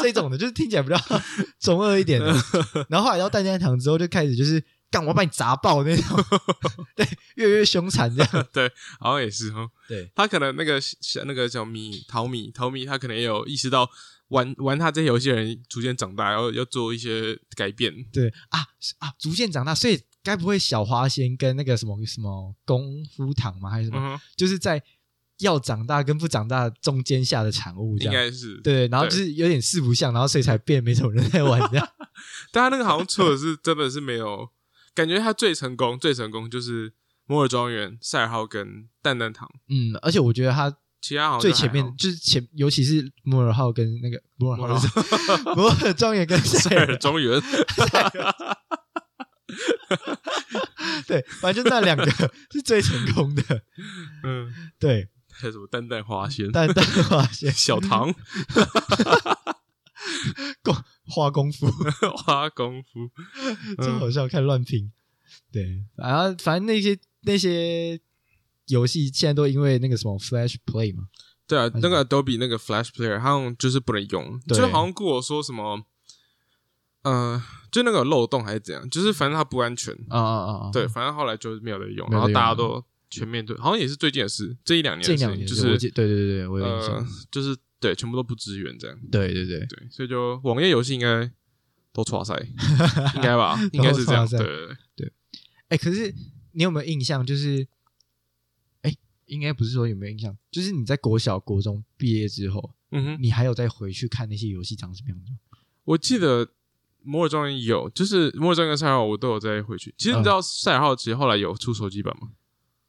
[0.00, 0.96] 这种的，就是听起来比较
[1.60, 2.26] 中二一点的。
[2.88, 6.24] 然后后来到蛋蛋堂之后，就开始就是干，我要把你砸爆那种，
[6.94, 8.46] 对，越来越凶残这样。
[8.52, 8.70] 对，
[9.00, 9.68] 好像也是哈。
[9.88, 13.88] 对他可能那个小那个叫米淘米淘米，他可能也有意识到
[14.28, 17.92] 玩玩他这些游戏的人逐渐长大，然后要做一些改变。
[18.12, 18.60] 对啊
[18.98, 23.70] 啊，逐渐长大，所以该不会小花仙跟那个什么什么功夫堂吗？
[23.70, 23.98] 还是什么？
[24.00, 24.82] 嗯，就是在
[25.38, 27.96] 要长大跟不长大中间下的产物。
[27.98, 28.60] 应该是。
[28.62, 31.88] 对，然后就是有点四不像，然后所以才变没什么人在玩这样。
[32.50, 34.48] 但他那个好像错的是真的是没有，
[34.94, 36.92] 感觉他最成功最成功就是
[37.26, 47.40] 摩尔庄园、赛尔号跟蛋蛋糖，嗯，而且我觉得他其他好像最前面就是前，尤其是摩尔号跟那个摩尔摩尔号摩 尔庄园跟赛塞尔， 尔庄园，
[51.06, 52.04] 对，反正就那两个
[52.50, 53.62] 是最成功的。
[54.24, 58.12] 嗯， 对，还有什么蛋蛋花仙、蛋蛋花仙小唐
[60.62, 60.74] 功
[61.08, 61.70] 花功夫，
[62.16, 63.10] 花功夫，
[63.82, 64.92] 真好笑，看乱拼。
[65.52, 68.00] 对，然后反正那些那些
[68.66, 71.08] 游戏现在都因为那个什么 Flash Play 嘛，
[71.46, 75.84] 对啊，那个 Adobe 那个 Flash Player 好像就是不能用，就好像跟我说什么，
[77.02, 77.42] 呃，
[77.76, 79.94] 就那个漏洞还是怎样，就是反正它不安全。
[80.08, 80.70] 啊啊啊啊！
[80.72, 88.98] 对，反正后来就没有人用，然后大家都全面对，好像也是最近的事，这一两年这两的事情，就是对对对对，我有印呃象。，就是对，全部都不支援这样。
[89.12, 91.30] 对对对，对，所以就网页游戏应该
[91.92, 92.34] 都错赛，
[93.16, 93.58] 应该吧？
[93.72, 94.26] 应该是这样。
[94.26, 95.12] 对对对，
[95.68, 96.14] 哎，可是
[96.52, 97.24] 你有没有印象？
[97.26, 97.66] 就是，
[98.80, 105.36] 哎，应该不是说有没有印象，就是你在国小、国中毕业之后，嗯哼，你还有再回去看那些游戏长什么样子吗？
[105.84, 106.48] 我记得
[107.06, 109.94] 摩尔庄园有，就是摩尔庄园跟赛尔号我都有再回去。
[109.96, 112.28] 其实你知嗯道赛尔号其实后来有出手机版吗？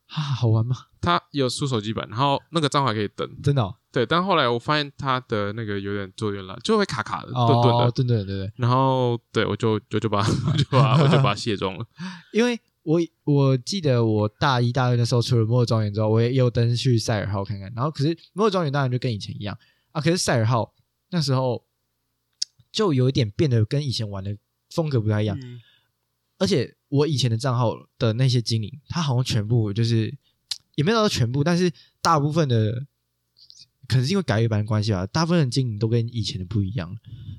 [0.08, 0.76] 啊，好玩吗？
[1.02, 3.30] 它有出手机版，然后那个账号还可以登。
[3.42, 7.92] 真的哦，对，但后来我发现它的那个有点做有点烂，就会卡卡的、顿顿哦，的。
[7.92, 11.86] 顿顿对对，然后对我就就就把我就把 我就把它卸妆了。
[12.32, 17.70] 因为我我记得我大一大二的时候，除了摩尔庄园之后，我也有登去赛尔号看看。
[17.76, 19.58] 然后可是摩尔庄园当然就跟以前一样
[19.92, 20.74] 啊，可是赛尔号
[21.10, 21.62] 那时候
[22.72, 24.38] 就有一点变得跟以前玩的
[24.70, 25.62] 风格不太一样，嗯。
[26.40, 30.16] 而且我以前的账号的那些精灵，它好像全部就是
[30.76, 32.86] 也没有到全部，但是大部分的
[33.88, 36.94] 可能是因为改月版的关系吧，大部分的经营都跟以前的不一样，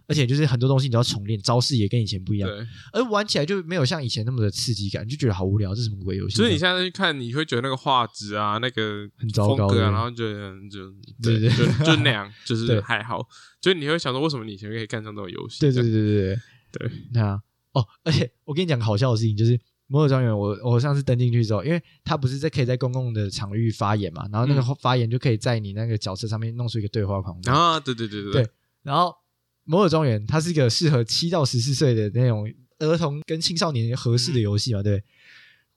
[0.07, 6.36] 而且就是很多东西你都要重练，招式也跟以前不一样，对，而玩起来就没有像以前那么的刺激感，就觉得好无聊，这是什么鬼游戏？
[6.36, 10.90] 所以你现在去看，你会觉得那个画质啊，那个很糟糕然后就嗯就
[11.22, 13.20] 对对就就那样，就是还好。
[13.61, 15.61] 所以你会想说，为什么你以前可以干上这种游戏？
[15.61, 16.38] 对对对对对
[16.72, 17.40] 对，那啊！
[17.72, 24.76] 哦，而且我跟你讲个好笑的事情，就是摩尔庄园，我我上次登进去之后，因为他不是在可以在公共的场域发言嘛，然后那个嗯。
[24.80, 28.49] 发言就可以在你那个角色上面弄出一个对话框，啊，对对对对对
[28.82, 29.12] 然后
[29.64, 35.03] 摩尔庄园它是一个适合七到十四岁的那种儿童跟青少年合适的游戏嘛，对。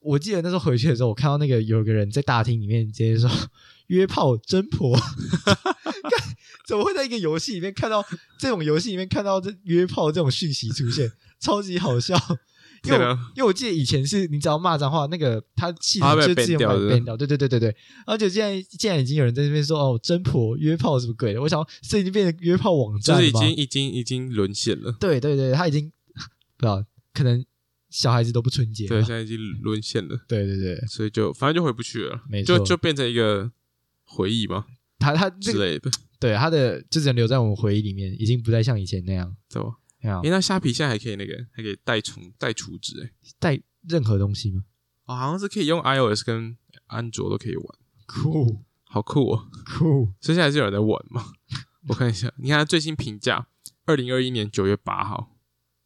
[0.01, 3.29] 我记得那时候回去的时候，我看到那个有个人在大厅里面直接说
[3.87, 4.97] “约炮真婆”，
[5.45, 6.35] 干
[6.65, 8.03] 怎么会在一个游戏里面看到
[8.39, 12.17] 这种游戏里面看到这约炮这种讯息出现，超级好笑。
[12.83, 17.75] 因为我对啊因为我记得以前是你只要骂脏话，那个他系他会被统就自动掉的把你 ban 掉，对对对对对。
[18.05, 24.95] 而且现在现在已经有人在那边说哦真婆约炮什么鬼的，我想这已经变成约炮网站了吗是已经已经已经沦陷了。
[24.99, 25.91] 对对对，他已经
[26.57, 27.45] 不知道，可能
[27.89, 28.89] 小孩子都不纯洁了。
[28.89, 33.51] 对，现在已经沦陷了，对对对，所以就反正就回不去了，没错就就变成一个
[34.05, 34.65] 回忆嘛
[34.97, 39.35] 他他这个之类的，对他的就只能留在我们回忆里面，已经不再像以前那样。
[39.49, 39.69] 对吧？
[40.01, 44.63] 没有诶，那虾皮现在还可以那个，还可以带充带储值，哎，带任何东西吗？
[45.05, 47.65] 哦，好像是可以用 iOS 跟安卓都可以玩，
[48.07, 49.47] 酷好酷哦！
[49.65, 51.25] 酷，所以现在还是有人在玩吗？
[51.87, 53.47] 我看一下，你看它最新评价，
[53.85, 55.37] 二零二一年九月八号，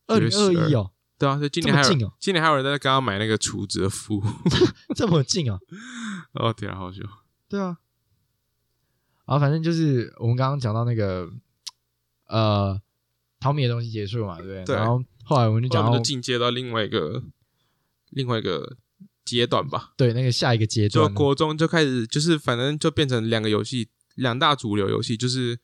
[0.08, 4.24] 二零二一哦，对啊，所以今年还有今年还有人在刚刚买那个储值的服务，
[4.96, 5.60] 这么近啊？
[6.34, 7.02] 哦天啊，好笑，
[7.48, 7.78] 对啊。
[9.26, 11.32] 然后反正就是我们刚刚讲到那个
[12.28, 12.80] 呃
[13.46, 14.66] 淘米的东西结束嘛，对不对？
[14.66, 14.76] 对。
[14.76, 17.22] 然后后来我们就讲就进阶到另外一个
[18.10, 18.76] 另外一个
[19.24, 25.60] 阶段吧，对那个下一个阶段就，国中就开始，就是反正就变成两个游戏，两大主流游戏，就是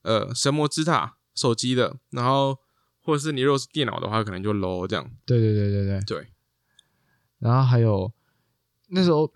[0.00, 2.58] 呃神魔之塔手机的，然后
[3.02, 6.00] 或者是你如果是电脑的话，可能就 low 这样，对对对对对。
[6.06, 6.26] 对，
[7.38, 8.10] 然后还有
[8.88, 9.30] 那时候，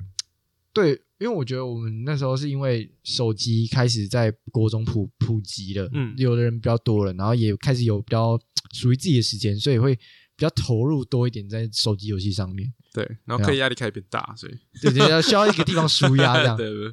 [0.72, 8.40] 对，因为我觉得我们那时候是因为手机开始在国中普普及了，嗯有的人比较多了，然后也开始有比较
[8.72, 12.72] 属于自己的时间，所以会比较投入多一点在手机游戏上面。
[12.92, 16.56] 对，然后课业压力开始变大，所以对对，要需要一个地方舒压这样。
[16.58, 16.92] 对对，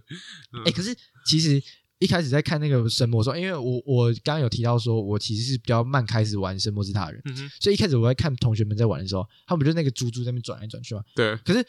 [0.65, 1.59] 哎、可是其实
[1.99, 11.01] 一开始在看那个神魔的时候，因为我我刚刚有提到说，我其实是比较慢开始玩神魔之塔的人，嗯，所以一开始我在看同学们在玩的时候，他们就那个猪猪在那边转来转去嘛。
[11.15, 11.65] 对，可是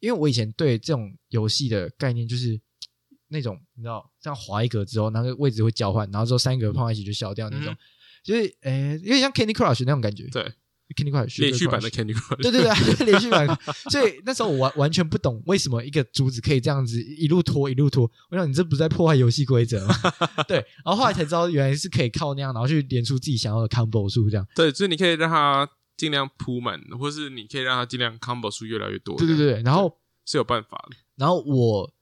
[0.00, 2.60] 因为我以前对这种游戏的概念就是
[3.28, 7.76] 那种你知道，这样滑一格之后，那个位置会交换，然后之后三格碰在一起就消掉那种，嗯
[8.22, 10.24] 就是诶有点像 Candy Crush 那种感觉。
[10.24, 10.42] 对
[10.94, 13.46] ，，Candy Crush 连续版的 Candy Crush，Crush 对对对，连续版。
[13.90, 18.10] 所以那时候我完完全不懂为什么一个竹子可以这样子一路拖一路拖。
[18.30, 19.94] 我想你这不是在破坏游戏规则吗？
[20.46, 24.46] 对，然后后来才知道原来是可以靠那样，然后去连出自己想要的 combo 数这样。
[24.54, 25.66] 对，所以你可以让它
[26.00, 29.94] 尽量铺满，或是你可以让它尽量 combo 数越来越多，对对对，然后
[30.24, 31.92] 是有办法的，然后我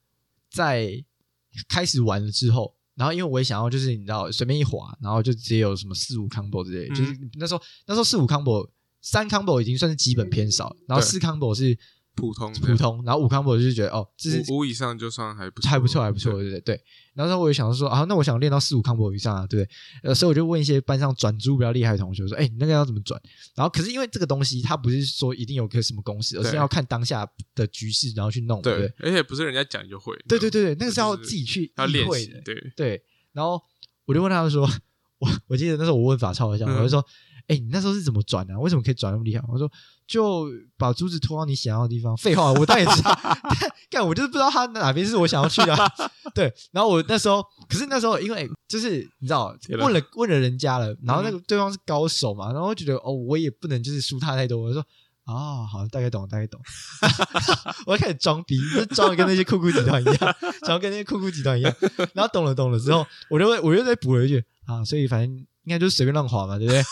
[0.49, 1.05] 在
[1.68, 6.94] 开始玩了之后，然后因为我也想要，就是你知道，随便一滑，然后就直接有什么四五 combo 之类的，嗯。
[6.94, 8.70] 就是那时候那时候四五 combo
[9.01, 11.76] 三 combo 已经算是基本偏少，然后四 combo 是
[12.14, 16.80] 普通普通，然后五 combo 就是觉得哦，这是五五以上就算还不错，还不错，还不错，对对对。
[17.26, 20.10] 然后我也想说啊，那我想练到四五 combo 以上啊，对不对？
[20.10, 23.20] 呃，所以我就问一些班上转珠比较厉害的同学说，哎，你那个要怎么转？
[23.54, 33.02] 然后可是因为这个东西它不是说一定有个什么公式，而是要看当下的局势，然后去弄，对不对对？，而且不是人家讲就会，对对对对，那个是要自己去要练习意会的，，对，对，
[33.32, 33.60] 然后
[34.06, 34.68] 我就问他们说，
[35.18, 37.04] 我我记得那时候我问法超一下，嗯我就说，
[37.48, 38.60] 哎、你那时候是怎么转的、啊？
[38.60, 39.42] 为什么可以转那么厉害？
[39.48, 39.70] 我说，
[40.09, 42.16] 就把珠子拖到你想要的地方。
[42.16, 45.88] 废话，我当然知道， 但干我就是不知道他哪边是我想要去的啊、
[46.34, 54.84] 对，然后我那时候，可是那时候因为就是你知道问了问了人家了，然后那个对方是高手嘛，然后我觉得哦，我也不能就是输他太多，我就说。
[55.30, 56.59] 哦，好，大概懂，大概懂。
[57.84, 60.16] 我就开始装逼，就装的跟那些酷酷集团一样，
[60.62, 61.74] 想要跟那些酷酷集团一样。
[62.14, 66.82] 然后懂了懂了之后，我就会我又再补了一句啊，所以反正应该就是随便乱划嘛，对不对？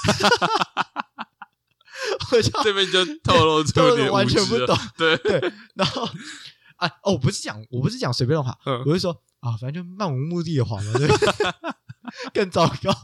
[2.32, 6.04] 我就这边就透露出透露完全不懂，对，对，然后
[6.76, 11.08] 啊哦，我不是讲我不是讲随便乱滑，嗯我是说啊，反正就漫无目的的滑嘛，对
[12.34, 12.94] 更糟糕。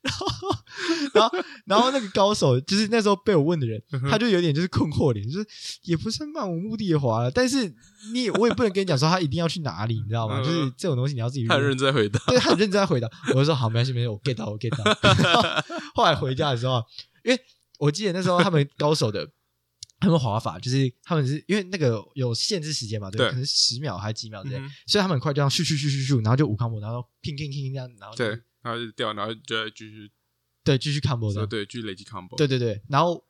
[0.00, 0.26] 然后
[1.12, 3.80] 然后然后那个高手就是那时候被我问的人，
[4.10, 5.46] 他就有点就是困惑脸，就是
[5.82, 7.72] 也不是漫无目的的滑了，但是
[8.12, 10.40] 你也我也不能跟你讲说他一定要去哪里，你知道吗？
[10.40, 12.18] 嗯就是这种东西你要自己他很认真回答。
[12.26, 13.08] 对，他很认真回答。
[13.28, 15.64] 我就说好，没关系，没关系，我 get 到，我 get 到。
[15.94, 16.82] 后来回家的时候，
[17.22, 17.40] 因为
[17.82, 19.28] 我记得那时候他们高手的
[19.98, 30.10] 他们滑法，就是他们是因为那个有限制时间嘛，对不对，可能十秒还是几秒之类，嗯所以他们很快就这样咻咻咻咻咻，然后就五 combo，然后拼拼拼这样，然后就对，然后就掉，然后就再继续
[30.62, 31.42] 对继续 combo 这样。
[31.42, 32.36] 说对，继续累积 combo。
[32.36, 33.24] 对对对，然后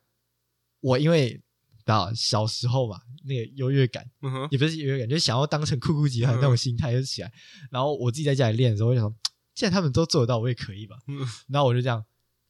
[0.81, 1.41] 我因为
[1.85, 7.31] 啊小时候嘛，那个优越感嗯，也不是优越感，就是想要当成酷酷吉他的那种心态就起来。
[7.71, 9.15] 然后我自己在家里练的时候，我就想，
[9.55, 10.97] 既然他们都做得到，我也可以吧。
[11.07, 12.03] 嗯然后我就这样，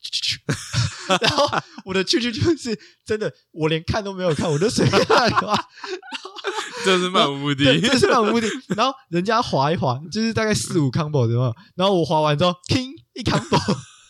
[1.21, 1.49] 然后
[1.85, 5.55] 我的去去就是真的，我连看都没有看，我就随便乱滑。
[6.85, 7.63] 这是漫无目的。
[7.63, 8.47] 对，这是漫无目的。
[8.75, 11.53] 然后人家滑一滑，就是大概四五 combo 对吗？
[11.75, 13.57] 然后我滑完之后，king 一 combo，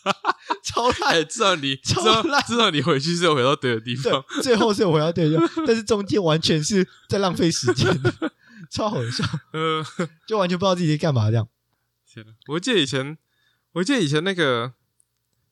[0.64, 1.14] 超烂。
[1.14, 7.88] 哎，至少你至超少烂至少你回去是有回到对的地方。，最后是回到对的地方，但是中间完全是在浪费时间，
[8.72, 9.86] 超好笑，呃，
[10.28, 11.48] 就完全不知道自己在干嘛这样。
[12.48, 13.18] 我记得以前，
[13.74, 14.74] 我记得以前那个，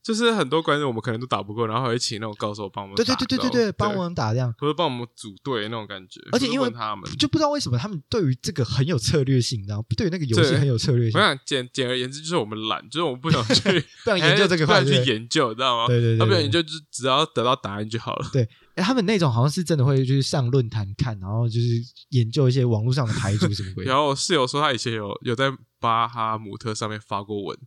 [0.04, 6.20] 就是很多观众我们可能都打不过，然后还会请那种高手帮我们对打，对对对对对对，帮我们打这样，或者帮我们组队那种感觉。
[6.32, 15.88] 而且因为他们，就不知道为什么他们对于这个很有策略性，然后对于那个游戏很有策略性我，想简简而言之，就是我们懒，就是我们不想去 不想研究这个不想去研究，知道吗？
[15.88, 18.30] 对对对对他不想研究，就是只要得到答案就好了。
[18.34, 21.68] 对哎他们那种好像是真的会就是上论坛看，然后就是
[22.12, 23.96] 研究一些网络上的牌组什么鬼 然。
[23.98, 27.58] 后我室友说他以前有有在巴哈姆特上面发过文，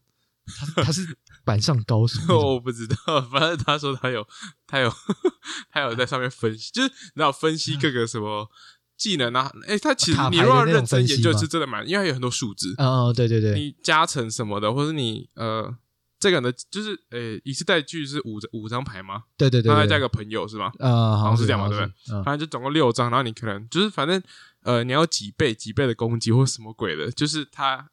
[0.46, 2.20] 他他是板上高手
[2.54, 4.26] 我不知道， 反正他说他有
[4.66, 4.92] 他有
[5.70, 8.48] 他有在上面分析，就是你知道分析各个什么
[8.96, 15.74] 技能啊，哎，他其实你如果要认真研究是真的蛮，因为它有很多数字，嗯，嗯对对对，你加成什么的，或者你呃
[16.20, 19.24] 这个呢就是呃一次带剧是五张五张牌吗？
[19.36, 20.70] 对对对，对然后再加个朋友是吗？
[20.78, 22.14] 呃，好好像是是这样嘛对不对？
[22.14, 24.22] 嗯，反正就总共六张，然后你可能就是反正
[24.62, 27.90] 呃你要几倍几倍的攻击或什么鬼的，就是它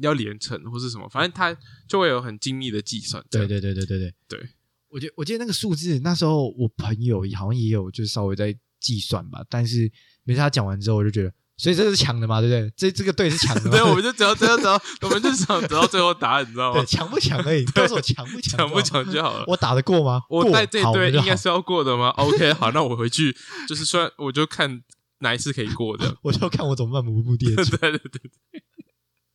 [0.00, 1.56] 要连成或是什么，反正它
[1.88, 3.24] 就会有很精密的计算。
[3.30, 4.48] 对对对对对对对，
[4.88, 9.90] 我觉得我记得那个数字，那时候我朋友好像也有就是稍微在计算吧，但是
[10.24, 12.72] 每次他讲完之后，我就觉得，所以这是强的嘛，对不对？
[12.76, 16.86] 这这个队是强的嘛， 对，我们就只要只要只要，我们就想得到最后答案，你知道吗对？
[16.86, 18.82] 强不强而已，告诉我强不强，强不？
[18.82, 19.44] 强就好了。
[19.46, 20.20] 我打得过吗？
[20.28, 23.34] 过我带这队应该是要过的吗？OK， 好，那我回去
[23.68, 24.82] 就是算，我就看
[25.20, 26.16] 哪一次可以过的。
[26.22, 27.78] 我就看我怎么漫无目的的对做。
[27.78, 28.20] 对对对，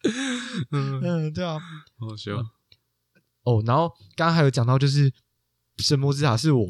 [0.71, 1.59] 嗯，嗯，对啊。
[1.97, 2.37] 好笑。
[3.43, 5.11] 哦，然后刚刚还有讲到，就是
[5.77, 6.67] 神魔之塔是我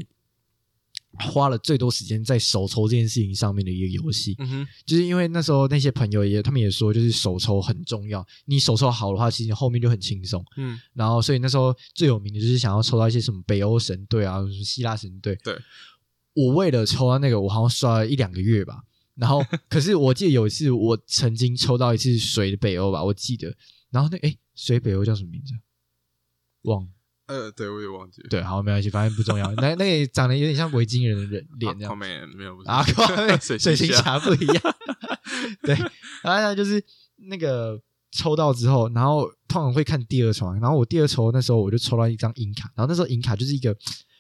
[1.32, 4.36] 花了最多时间在手抽这件事情上面的一个游戏。
[4.38, 8.26] 嗯哼，就是因为那时候那些朋友也，他们也说，就是手抽很重要。
[8.46, 10.44] 你手抽好的话，其实后面就很轻松。
[10.58, 15.36] 嗯，然后，所以那时候最有名的就是想要抽到一些什么北欧神队啊，什么希腊神队。
[15.44, 15.58] 对，
[16.34, 18.84] 我为了抽到那个，我好像刷了一两个月吧。
[19.20, 23.54] 然后，可是我记得有一次，我曾经抽到一次水的北欧吧，我记得。
[23.92, 25.60] 然后那哎，水北欧叫什么名字啊？
[26.64, 26.88] 忘了。
[27.28, 28.30] 呃，对我也忘记了。
[28.30, 29.52] 对，好，没关系，反正不重要。
[29.56, 31.96] 那那个长得有点像维京人的人脸这样后。
[31.96, 32.84] 面没有啊，
[33.40, 34.64] 水水行侠侠不一样。
[35.62, 35.76] 对，
[36.24, 36.84] 然后他就是
[37.18, 37.80] 那个
[38.12, 43.76] 抽到之后，然后通常会看第二抽，然后我第二抽那时候我就抽到一张银卡，然后那时候银卡就是一个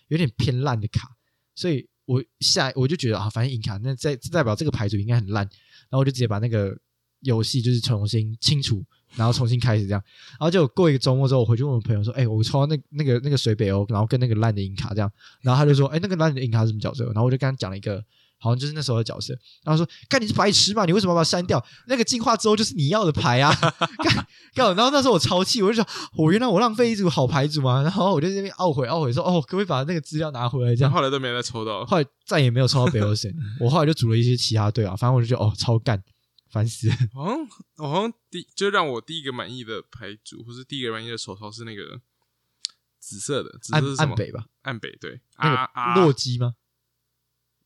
[0.09, 1.15] 有点偏烂的卡，
[1.55, 5.43] 所以我下我就觉得啊，反正银卡那在代表这个牌组应该很烂，
[5.89, 6.75] 然后我就直接把那个
[7.21, 8.83] 游戏就是重新清除。
[9.15, 10.03] 然后重新开始这样，
[10.33, 18.05] 然后就过一个周末之后，我回去问我朋友说：“哎、我抽到那那个那个水北欧，然后跟那个烂的银卡这样。”然后他就说：“哎、那个烂的银卡是什么角色？”然后我就跟他讲了一个，
[18.39, 19.33] 好像就是那时候的角色。
[19.63, 20.85] 然后说：“干你是白痴嘛？
[20.85, 21.63] 你为什么要把它删掉？
[21.87, 23.53] 那个进化之后就是你要的牌啊！
[24.03, 25.85] ”干干，然后那时候我超气，我就想，
[26.17, 27.81] 我原来我浪费一组好牌组嘛。
[27.83, 30.91] 然后我就在那边懊悔懊悔说：“哦，可不可以把那个资料拿回来？”这样。
[30.91, 31.85] 后来都没再抽到。
[31.85, 36.01] 后来再也没有抽到北欧神， 我后来就组了一些其他队啊，反正我就觉得哦，超干，
[36.51, 36.95] 烦死了。
[37.13, 37.37] 好像
[37.77, 41.99] 我好像第就让我第一个满意的牌组，或是第一个满意的手套是那个
[42.99, 44.09] 紫色的，紫色岸是什么？
[44.11, 46.53] 岸北吧，暗北对，那啊啊个洛基吗？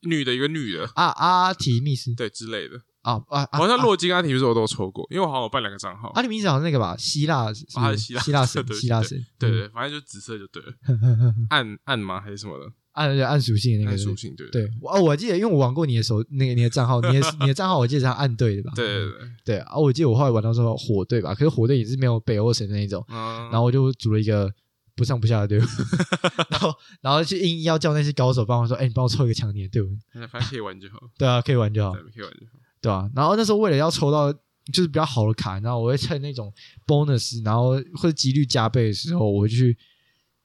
[0.04, 2.14] 女的一个女的，啊阿提密斯。
[2.16, 2.82] 对之类的。
[3.04, 6.10] 啊啊，啊好像洛基跟阿提密斯我都有抽过，因为我好像有办两个账号。
[6.16, 12.22] 阿提密斯好像那个吧，希腊啊希腊希腊神对对希腊神，对对，反正就紫色就对了， 嗯，暗暗吗？
[12.22, 12.72] 还是什么的？
[12.94, 13.92] 按按属性的那个。
[13.92, 18.72] 暗属性对对，我哦，我记得，因为我玩过你的手，那个你的账号，你的 你的账号，我记得是暗队的吧？
[18.76, 24.50] 对对对，对啊，我记得我后来玩到说火队吧，可是火队也是没有北欧神那一种，嗯，然后我就组了一个
[24.96, 25.64] 不上不下的队伍，
[26.50, 29.98] 然后然后就硬要叫那些高手帮我说，哎，你帮我抽一个强点的队伍，
[30.30, 31.94] 反正可以玩就好，对啊，可以玩就好。
[31.94, 32.60] 对，，可以玩就好。
[32.82, 34.32] 对啊，然后那时候为了要抽到
[34.72, 36.54] 就是比较好的卡，然后我会趁那种
[36.86, 39.78] bonus，然后或者几率加倍的时候，我会去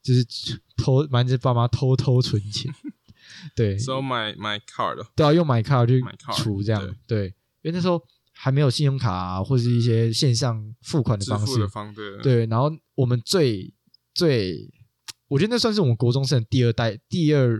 [0.02, 0.24] 就是
[0.76, 2.72] 偷瞒着爸妈偷偷存钱，
[3.54, 7.26] 对，So my my card，对啊用买卡去买 card，去储这样，对，
[7.62, 13.72] 因为那时候还没有信用卡啊，或是一些线上付款的方式支付的，方式，对，然后我们最
[14.18, 14.68] 最，
[15.28, 17.56] 我觉得那算是我们国中生的第二代第二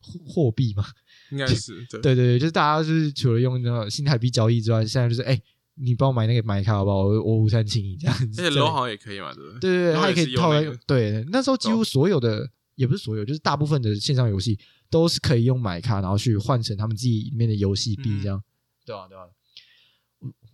[0.00, 0.84] 货货币嘛，
[1.32, 5.40] 应该是对对对对，就是大家就是除了用那个新台币交易之外，现在就是哎，
[5.74, 6.98] 你帮我买那个买卡好不好？
[6.98, 9.60] 我我午餐请你这样子，而且对 low 好像也可以嘛，对不对？
[9.60, 14.56] 对对对也可以套在用那个对，那时候几乎所有的也不是所有，就是大部分的线上游戏
[14.88, 18.42] 都是可以用买卡，然后去换成他们自己里面的游戏币，嗯这样，
[18.86, 19.24] 对啊对啊。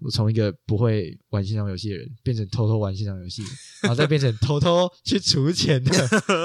[0.00, 3.42] 我我从一个不会玩线上游戏的人，变成偷偷玩线上游戏，
[3.82, 5.92] 然后再变成偷偷去储钱的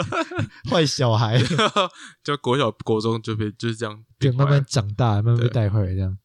[0.69, 1.41] 坏小孩，
[2.23, 4.43] 就国小国中就被就是这样对，变坏。
[4.43, 6.17] 慢慢长大，慢慢被对带坏这样。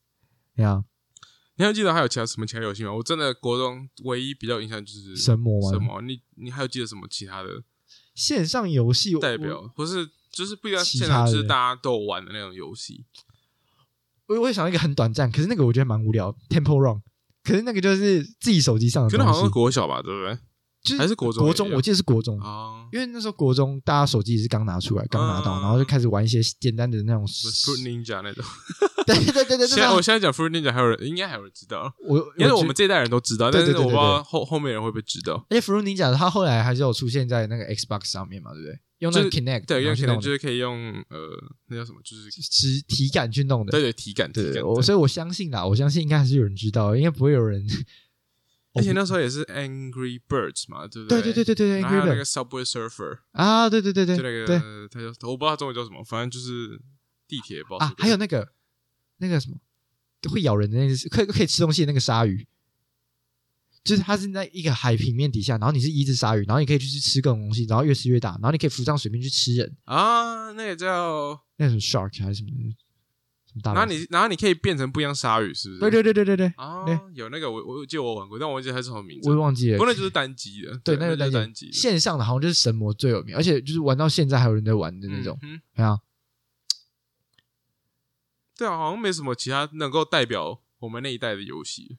[0.57, 0.83] 你好
[1.57, 2.95] 你还有记得还有其他什么其他游戏吗？
[2.95, 6.01] 我真的国中唯一比较有印象就是神魔吗什么？
[6.03, 7.63] 你你还有记得什么其他的
[8.15, 9.71] 线上游戏代表？
[9.75, 13.05] 不是，就是不一定要其现场，他的就是大家都有玩的那种游戏。
[14.27, 17.03] 我我也想到一个很短暂，可是那个我觉得蛮无聊，Temple Run。
[17.49, 20.39] 可是那个就是自己手机上的，可能好像是国小吧，对不对？
[20.89, 27.27] 就是还是国中国中，我记得是国中，啊因为那时候国中大家手机也是刚拿出来，刚拿到，嗯然后就开始玩一些简单的那种。
[27.27, 28.45] ，Fruit Ninja 那种。
[29.07, 35.45] 对对对对对，现在我现在讲 Fruit Ninja，还有人应该还有人知道，我因为我们这一代人都知道，但是我不知道后后面人会不会知道。
[35.51, 38.79] 而且 Fruit Ninja 它后来还是有出现在那个 Xbox 上面嘛，对不对？
[39.01, 41.19] 用那个就是 Kinect，对，因为可然后去弄的能就是可以用呃，
[41.69, 43.71] 那叫什么，就是实体感去弄的。
[43.71, 44.63] 对对体感对对。
[44.63, 47.65] 我所以我相信啦，我相信应该还是有人知道，应该不会有人。
[48.79, 51.21] 而且那时候也是 Angry Birds 嘛，对不对？
[51.21, 54.59] 对对对对对然后还有那个 Angry Subway Surfer，啊，对对对对就那个对。
[54.89, 56.81] 他叫我不知道他中文叫什么，反正就是
[57.27, 58.53] 地铁，不知道是，不是啊还有那个
[59.19, 59.57] 那个什么
[60.31, 62.47] 会咬人的那个可以可以吃东西的那个鲨鱼，
[63.85, 72.51] 就是它是在一个海平面底下，然后你是一只鲨鱼，然后你可以去吃各种东西，然后越吃越大，然后你可以浮上水面去吃人，啊，那个叫，那什么 shark 还是什么
[73.61, 73.93] 大然后？
[73.93, 75.81] 你然后你可以变成不一样鲨鱼，是不是？
[75.81, 76.85] 对对对对对对，啊，
[77.15, 79.41] 有那个我我记得我玩过，但我忘记它是什么名字我也。
[79.41, 79.93] 忘记了不过。
[79.93, 85.39] 那就是单机的，对，那那个单就是单机线上的，好像就是神魔最有名，而且就是玩到现在还有人在玩的那种。
[85.75, 85.99] 对啊，
[88.57, 91.99] 对啊，好像没什么其他能够代表我们那一代的游戏。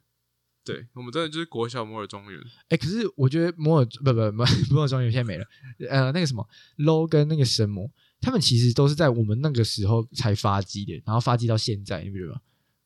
[0.61, 4.43] 对我们真的就是国小摩尔庄园，哎，可是我觉得摩尔不不不
[4.75, 5.45] 摩尔庄园现在没了，
[5.89, 6.47] 呃，那个什么
[6.77, 7.89] low 跟那个神魔，
[8.21, 12.39] 他们其实都是在我们那个时候才发迹的，然后发迹到现在，你不觉得吗？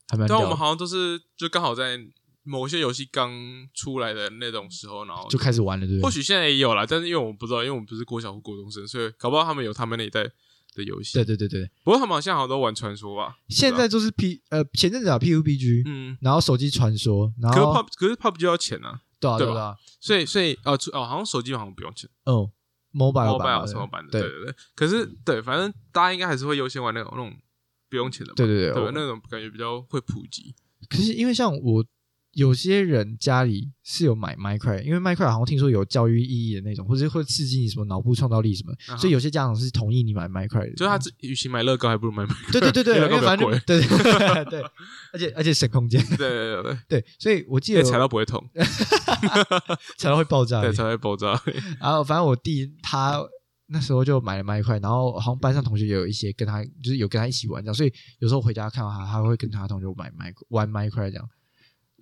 [0.10, 2.00] 还蛮，但我们好像都是就刚好在
[2.44, 3.32] 某些游戏刚
[3.74, 6.04] 出来的那种时候，然后就开始玩了，对不对？
[6.04, 10.24] 或许现在也有啦，但是因为我们不知道，因为我们不是国小或国中生，所以搞不好他们有他们那一代
[10.76, 11.14] 的游戏。
[11.14, 13.38] 对对对对，不过他们好像好像都玩传说吧？
[13.48, 22.10] 现在就是 P 呃前阵子啊 PUBG，嗯，然后手机传说，然可是 pub 可是 pub 就要钱啊，对啊对啊，所以所以哦哦好像手机好像不用钱。
[22.26, 22.52] 哦
[22.94, 24.56] mobile 什么版的，对对对对。
[24.76, 27.34] 可是对，反正大家应该还是会优先玩那种那种
[27.90, 30.54] 不用钱的对对对，那种感觉比较会普及。
[30.90, 31.86] 可是因为像我
[32.34, 40.72] 有些人家里是有买 Minecraft，因为 Minecraft 好像听说有教育意义的那种，或者会刺激你什么脑部创造力什么，啊所以有些家长是同意你买 Minecraft 的。
[40.72, 42.36] 就是他自与其买乐高，还不如买买。
[42.52, 44.64] 对对对对，因为反正对对对，
[45.12, 48.44] 而且而且省空间，对对对对，对，所以我记得踩到不会痛，
[49.98, 51.40] 踩到会爆炸而对，踩到会爆炸。
[51.80, 53.24] 然后反正我弟他
[53.68, 61.30] 那时候就买了 Minecraft，然后好像班上同学也有一些跟他就是有跟他一起玩这样，所以有时候回家看到他，他会跟他同学买 Mi 玩 Minecraft 这样。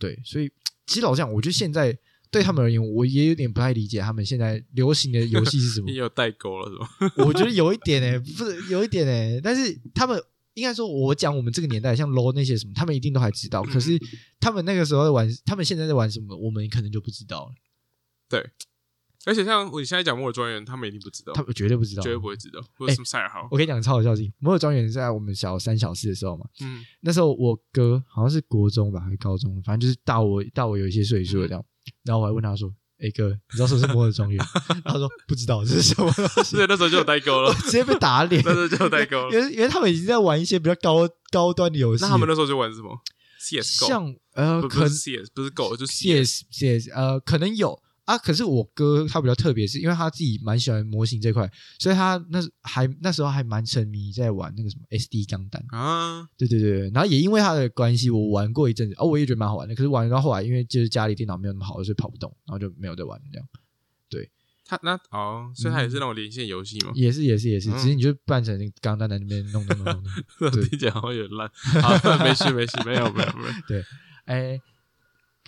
[0.01, 0.51] 对，所以
[0.87, 1.95] 其实老实讲，我觉得现在
[2.31, 5.95] 对他们而言，我也有点不太理解他们现在流行的游戏是什么你。
[5.95, 6.77] 有代沟了是
[7.07, 7.25] 吧？
[7.25, 10.19] 我觉得有一点呢、不是有一点呢、但是他们
[10.55, 13.61] 应该说，我讲我们这个年代，像 LO 那些什么，他们一定都还知道。
[13.63, 13.97] 可是
[14.39, 17.53] 他们那个时候在玩，他们现在在玩什么，我们可能就不知道了。
[19.25, 23.47] 而且像我现在讲摩尔庄园，他们一定不知道，他们绝对不知道，绝对不会知道，或者什么赛尔号。
[23.51, 31.63] 我跟你讲超好笑的事情，摩尔庄园在我们小三小四的时候嘛，嗯，那时候我哥好像是国中吧，还是高中，反正就是大我大我有一些岁数的这样。
[32.03, 34.37] 然后我还问他说：“哎、哥，你知道什么是摩尔庄园？”
[34.85, 36.57] 他说：“不知道这是什么东西。
[36.57, 39.31] 是那时候就有代沟了，直接被打脸， 那时候就有代沟了。
[39.35, 42.99] 因为因为他们已经在玩一些比较高高端的游戏，那他们那时候就玩什么
[43.41, 45.91] ？CSGO，像呃，不是 CS，不是 Go，就是。
[45.91, 48.17] CS CS 呃，可能有啊。
[48.17, 51.49] 可是我哥他比较特别，是因为他自己蛮喜欢模型这块，
[51.79, 55.63] 所以他那还那时候还蛮沉迷在玩那个什么 SD 钢弹。
[55.69, 59.75] 啊，对对对，然后也因为他的关系，我玩过一阵子，哦，我也觉得蛮好玩的。
[59.75, 63.25] 可是玩到后来，因为就是家里电脑没有那么好，所以跑不动，然后就没有再玩了。
[63.31, 63.47] 这样
[64.09, 64.29] 对
[64.65, 70.03] 他那哦，所以他也是那种连线游戏嘛，也是也是也是，嗯只是你就扮成钢弹在那边弄弄弄弄
[70.39, 70.51] 弄。
[70.51, 71.51] 对听起来好像有点烂。
[71.83, 73.53] 好，没事没事，没有没有没有。
[73.67, 73.83] 对
[74.25, 74.61] 哎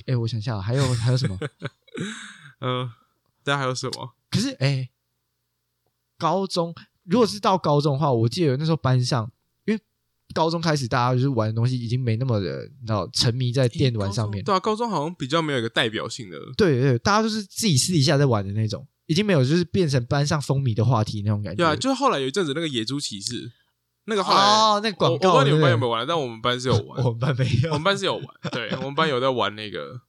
[0.08, 1.38] 哎，我想一下，还有还有什么？
[2.64, 2.89] 嗯，
[3.43, 4.14] 大家还有什么？
[4.32, 4.89] 可是哎，
[6.18, 9.30] 高中如果是到高中的话，我记得那时候班上，
[9.66, 9.82] 因为
[10.34, 14.43] 高中开始大家就是玩的东西已经没那么的，你知道沉迷在电玩上面。
[14.43, 16.38] 对啊，高中好像比较没有一个代表性的。
[16.55, 21.57] 对对，大家都是自己私底下在玩的那种，已经没有就是变成班上风靡的话题那种感觉。
[21.57, 23.51] 对啊，就是后来有一阵子那个野猪骑士，
[24.05, 25.86] 那个后来哦，那广告，我不知道你们班有没？
[25.86, 27.03] 有玩，但我们班是有玩。
[27.03, 29.99] 我们班没有，我们班是有玩，对我们班有在玩那个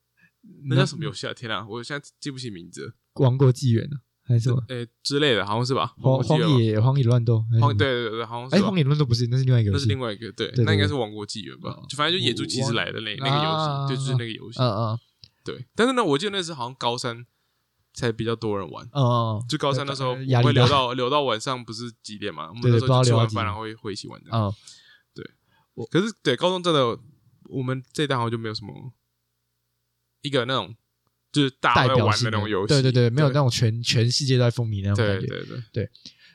[0.66, 1.34] 那叫什么游戏啊？
[1.34, 3.97] 天啊，我现在记不起名字，王国纪元呢？
[4.26, 4.62] 还是什么？
[4.68, 5.95] 诶之类的，好像是吧？
[5.99, 7.45] 荒野荒野乱斗？
[7.61, 11.84] 荒对对对，好像哎，是荒野乱斗不是，那是另外一个，那是另外一个，对，对对那应该是王国纪元吧哦？
[11.88, 14.99] 就反正就野猪骑士来的那那个游啊戏，对，就是那个游戏，嗯嗯
[15.45, 15.66] 对。
[15.74, 17.26] 但是呢，我记得那时好像高三
[17.92, 22.49] 才比较多人玩，嗯嗯，就高三那时候会留到留到晚上，不是几点嘛？
[22.49, 24.30] 我们对对那时候吃完饭然后会会一起玩的。
[24.32, 24.51] 嗯，
[25.90, 26.99] 可是对高中真的，
[27.51, 28.72] 我们这一代好像就没有什么
[30.24, 30.74] 一个那种
[31.30, 35.44] 就是大代表性的的那种游戏，对对对，没有那种全全世界都在风靡那种感对觉。
[35.44, 35.62] 对。
[35.72, 35.90] 对，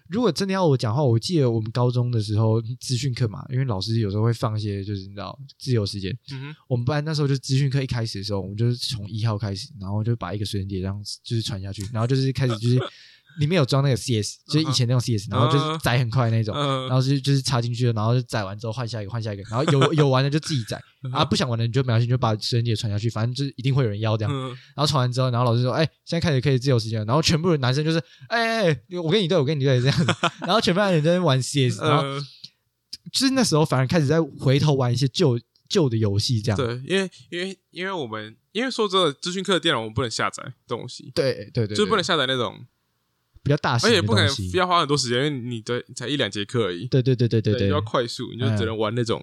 [0.08, 12.80] 如果真的要我讲话，我记得我们高中的时候资讯课嘛，因为老师有时候会放一些就是你知道自由时间，嗯哼，我们班那时候就资讯课一开始的时候，我们就是从一号开始，然后就把一个水晶碟这样就是传下去，然后就是开始就是
[13.40, 20.82] 里面有装那个 CS，就是以前那种 CS，然后就是载很快那种，然嗯，后就就是插进去，然后就载完之后换下一个， 换下一个，然后有有玩的就自己载，
[21.14, 24.34] 啊不想玩的你就没关系，你就把水晶碟传下去，反正就是一定会有人要这样。
[24.34, 30.06] 嗯然后传完之后，然后老师说：“哎，现在开始可以自由时间了。”然后全部的男生就是：“哎哎哎，我跟你对，我跟你对，这样子。
[30.42, 32.20] ”然后全部的人在那玩 CS，然后呃，
[33.12, 36.58] 就是那时候反而开始在回头玩一些旧旧的游戏，这样。
[36.58, 42.66] 对，因为因为因为我们因为说真的，资讯课的电脑我们不能下载东西，对对对，就是不能下载那种，
[43.50, 47.68] 比较大型的而且不可能要花很多时间，因为你的才一两节课而已，对对对对对对。
[47.68, 49.20] 就要快速，你就只能玩那种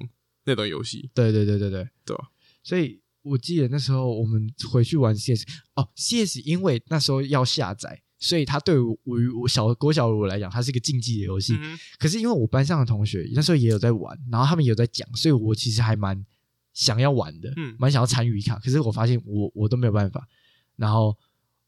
[0.47, 1.89] 那种游戏，对对对对对。
[2.05, 2.25] 对吧？
[2.65, 11.57] 所以我记得那时候我们回去玩 CS 哦，CS 因为那时候要下载，所以它对我于我小国小的我来讲，它是一个竞技的游戏。
[11.61, 16.27] 嗯可是因为我班上的同学那时候也有在玩，然后他们也有在讲，所以我其实还蛮
[16.73, 17.77] 想要玩的，嗯。
[17.79, 18.57] 蛮想要参与一下。
[18.59, 20.27] 可是我发现我我都没有办法，
[20.75, 21.17] 然后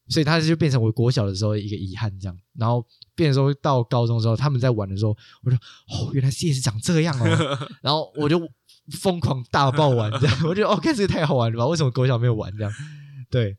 [0.09, 2.37] 所以他就变成我国小的时候一个遗憾这样。
[2.57, 2.85] 然后
[3.15, 8.39] 变成说到高中之后，他们在玩的时候，我就哦，原来 CS 长这样哦， 然后我就
[8.99, 11.67] 疯狂大爆玩 这样，我觉得哦，看这个太好玩了吧？
[11.67, 12.73] 为什么国小没有玩这样？
[13.29, 13.57] 对，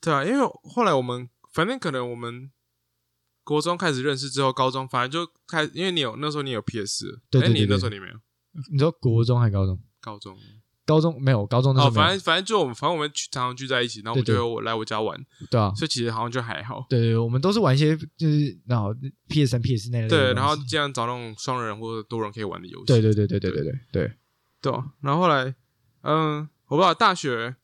[0.00, 2.50] 对啊，因为后来我们反正可能我们
[3.44, 8.14] 国中开始认识之后，高中反正就开，因为你有那时候你有 PS，哎，你那时候你没有，
[8.72, 9.78] 你说国中还是高中？
[10.00, 10.36] 高中
[10.86, 12.06] 高中没有，高中那时哦，候没有。
[12.06, 15.18] 反正反正就我们反正我们聚常常聚在一起，然后我就有我来我家玩，
[15.50, 16.86] 对啊，所以其实好像就还好。
[16.88, 18.94] 对我们都是玩一些就是然后
[19.28, 22.84] PS 三、PS 那类的对，然后这样找那种双人或者多人可以玩的游戏。
[22.86, 23.80] 对对对对对对对。
[23.92, 24.12] 对，
[24.62, 25.54] 对啊然后后来，
[26.02, 27.56] 嗯，我不知道大学，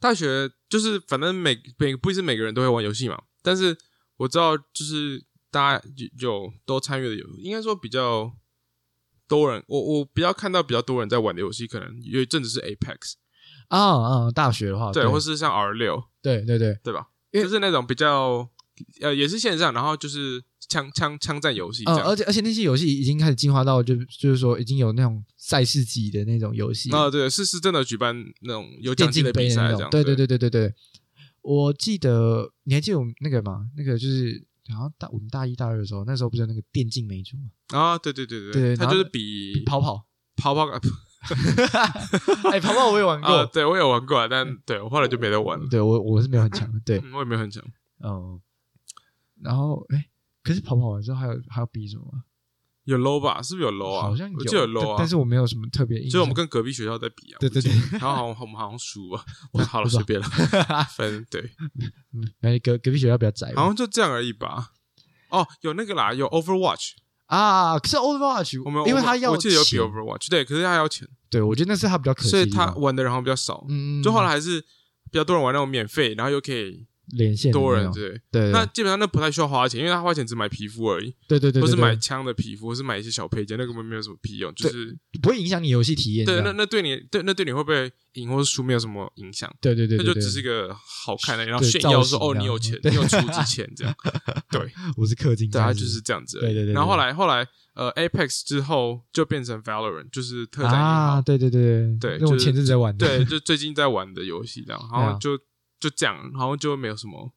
[0.00, 3.76] 大学就是反正每每不是每个人都会玩游戏嘛，但是
[4.16, 5.84] 我知道就是大家
[6.18, 8.32] 有有都参与的游，应该说比较
[9.28, 13.14] 多人，我我比较看到比较多人在玩的游戏，可能有一阵子是 Apex，
[13.68, 17.08] 啊啊，大学的话，对，或是像 R 六，对对对，对吧？
[17.32, 18.48] 因为就是那种比较
[19.00, 22.06] 呃也是线上，然后就是枪枪枪战游戏这嗯，样。
[22.06, 29.90] 而且而且那些游戏已经开始进化到就就是说已经有那种赛事级的那种游戏，啊，对，是是真的举办那种有奖电竞金的比赛这样。
[29.90, 30.74] 对对对对对对。
[31.42, 33.66] 我记得你还记得我们那个吗？
[33.76, 34.44] 那个就是
[34.74, 37.50] 好像大我们大一大二的时候，那时候不是有那个电竞美珠吗？
[37.78, 40.06] 啊，对对对对然后它就是比跑跑，
[40.36, 40.66] 跑跑
[42.52, 47.62] 哎，跑跑我也玩啊，过，对我有玩过啊，但对我后来就没得玩了，对我我是没有很强的，对，嗯我也没有很强。
[48.00, 48.40] 嗯，
[49.42, 50.08] 然后哎，
[50.42, 52.24] 可是跑跑完之后还有还有比什么吗？
[52.86, 53.42] 有 low 吧？
[53.42, 54.02] 是不是有 low 啊？
[54.02, 56.12] 好像我记得有 low 啊，但但是我没有什么特别印象。
[56.12, 57.36] 就是我们跟隔壁学校在比啊。
[57.38, 59.22] 对对对好像我们好像输啊。
[59.52, 60.26] 我好了，随便了，
[60.96, 61.40] 分对，
[62.14, 64.70] 嗯，哎，隔隔壁学校比较窄，好像就这样而已吧。
[65.28, 66.92] 哦，有那个啦，有 Overwatch，
[67.26, 73.66] 啊，可是 Overwatch，我们因为他要我记得有比 Overwatch，对，可是他要钱，对我觉得那是他比较可惜所以他玩的人好像比较少。
[73.68, 74.60] 嗯，就后来还是
[75.10, 78.20] 比较多人玩那种免费，然后又可以连线多人对。
[78.30, 84.52] 对，那基本上那不太需要花钱，因为他花钱只买皮肤而已，对对对，对对或是买枪的皮肤，或是买一些小配件，那根本没有什么屁用。
[84.54, 93.94] 就是不会影响你游戏体验对，那那对你对那对你会不会赢或是输没有什么影响，对对对，那就只是一个好看的，然后炫耀说哦你有钱，你有出 资钱这样。
[94.50, 94.60] 对，
[94.98, 96.40] 我是氪金对，他，就是这样子。
[96.40, 101.36] 对对对对然后后来后来呃 Apex 之后就变成 Valorant，就是特战啊，对。
[101.36, 105.38] 对对对对那我就是前阵子在玩的，对，就最近在玩的游戏这样，然 啊后就
[105.88, 107.32] 就这样，然后就没有什么。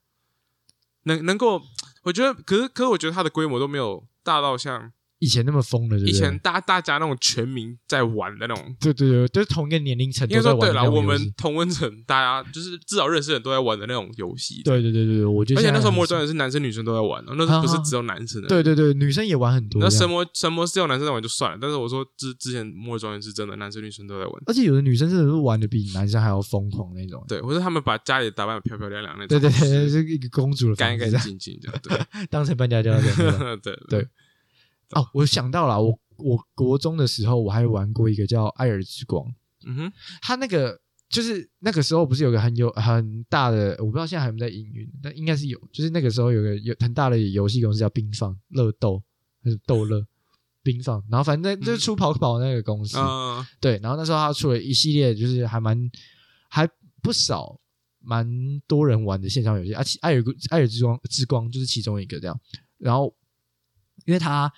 [1.03, 1.61] 能能够，
[2.03, 8.75] 我觉得，可是可是我觉得它的规模都没有大到像以前那么疯的，对不对以前大大家那种全民在玩的那种。
[8.79, 14.61] 对对对，就是同一个年龄层应该都在玩对了，我们同温层大家就是至少认识的人都在玩的那种游戏。
[14.63, 18.47] 对对对对对，我觉得而且那时候魔兽专员是男生女生都在玩，那时候不是只有男生的。
[18.47, 19.81] 对对对，女生也玩很多。
[19.81, 27.23] 那神魔神魔是只有男生在玩就算了，但是我说之之前魔尔庄园是真的男生女生都在玩，而且有的女生真的是玩的比男生还要疯狂那种。
[27.27, 31.99] 对，或者他们把家里打扮的漂漂亮亮那种，对对对，是一个公主的干干净净的，对
[32.31, 33.59] 当成搬家家这样。
[33.61, 34.07] 对对
[34.91, 39.25] 哦，我想到了，我我国中的时候我还玩过一个叫《艾尔之光》，
[39.65, 40.79] 嗯哼，它那个
[41.09, 45.59] 就是那个时候不是有个很有很大的，我不知道现在还有没有在营运，但应该是有。
[45.71, 49.01] 就是那个时候有个有很大的游戏公司叫冰放乐豆
[49.43, 50.05] 还是逗乐
[50.61, 55.89] 冰放，然后反正就是出跑跑那个公司，嗯对，然后那时候他出了一系列，就是还蛮
[56.49, 56.67] 还
[57.01, 57.59] 不少
[58.01, 58.27] 蛮
[58.67, 62.39] 多人玩的线上游戏，而且艾尔艾尔之光之光就是其中一个这样。
[62.77, 63.15] 然后
[64.05, 64.51] 因为他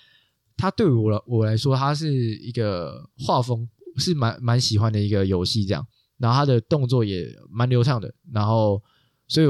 [0.62, 5.84] 他对我来我来说，它是一个画风是蛮蛮喜欢的一个游戏这样，
[6.20, 8.80] 然后它的动作也蛮流畅的，然后
[9.28, 9.48] 所以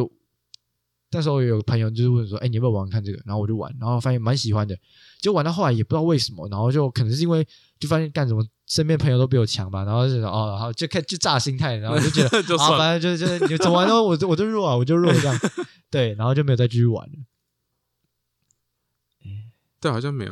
[1.11, 3.21] 那时候有个朋友就是问说，哎，你要不要玩玩看这个？
[3.25, 4.73] 然后我就玩，然后发现蛮喜欢的，
[5.19, 7.45] 就玩到后来也不知道为什么，然后就可能是因为
[7.77, 15.37] 就发现干什么，身边朋友都比我强吧，然后就哦，然后就看就炸心态，然后就觉得 就啊，算了，反正就是你怎么玩都我就我就弱啊，我就弱这样，
[15.91, 17.13] 对，然后就没有再继续玩了。
[19.81, 20.31] 对，好像没有，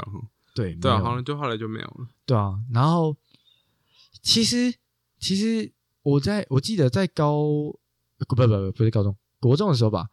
[0.64, 2.08] 对，对好像就后来就没有了。
[2.26, 3.16] 对啊，然后
[4.22, 4.74] 其实
[5.20, 7.44] 其实我在我记得在高
[8.18, 10.10] 不不不不是高中国中的时候吧，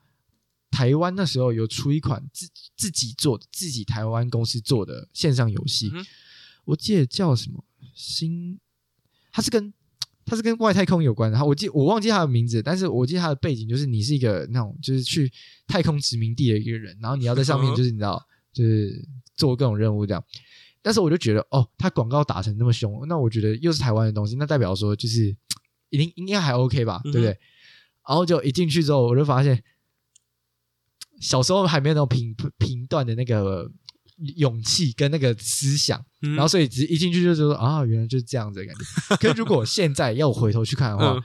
[0.71, 6.05] 台湾那时候有出一款自自己做自己台湾公司做的线上游戏，嗯
[6.67, 8.59] 我记得叫什么新，
[9.31, 9.73] 它是跟
[10.25, 15.33] 它是跟外太空有关的，然后我记我忘记它的名字，但是我记得它的背景就是你是一个那种就是去
[15.69, 18.21] 太空殖民地的一个人，然后你要在上面就是你知道
[18.57, 20.25] 就是做各种任务这样。
[20.81, 25.37] 但是我就觉得，哦，它广告打成那么凶，那我觉得又是台湾的东西，那代表说就是
[25.91, 27.37] 一定应该还 OK 吧，对不对？
[28.09, 29.63] 然后就一进去之后，我就发现
[31.21, 33.69] 小时候还没有那种评评断的那个
[34.37, 39.17] 勇气跟那个思想，嗯然后所以只一进去就觉得啊，原来就是这样子的感觉。
[39.17, 41.23] 可是如果现在要我回头去看的话，嗯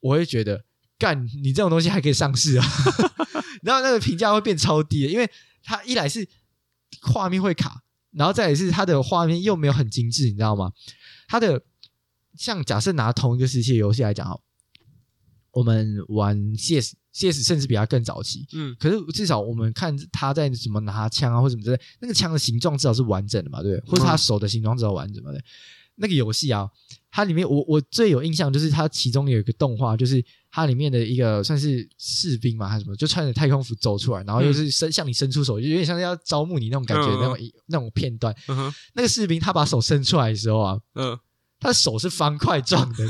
[0.00, 0.64] 我会觉得，
[0.98, 2.66] 干你这种东西还可以上市啊，
[3.62, 5.30] 然后那个评价会变超低的，因为
[5.62, 6.28] 它一来是
[7.02, 7.82] 画面会卡，
[8.12, 10.72] 然后再也是它的画面又没有很精致，你知道吗？
[11.28, 11.62] 它的
[12.36, 14.38] 像假设拿同一个时期的游戏来讲哈，
[15.52, 16.94] 我们玩 CS。
[17.10, 23.90] CS 甚至比它更早期，嗯可是至少我们看他在怎么拿枪啊或什么之类，那个枪的形状至少是完整的嘛，对不对？
[23.90, 25.42] 或者他手的形状至少完整嘛，对。
[25.96, 26.70] 那个游戏啊，
[27.10, 38.34] 它里面我我最有印象就是它其中有一个动画，就是它里面的一个算是士兵嘛还是什么，就穿着太空服走出来，然后又是伸、向你伸出手，就有点像是要招募你那种感觉，那种那种片段。
[38.48, 41.18] 嗯那个士兵他把手伸出来的时候啊，嗯。
[41.60, 43.04] 他的手是方块状的，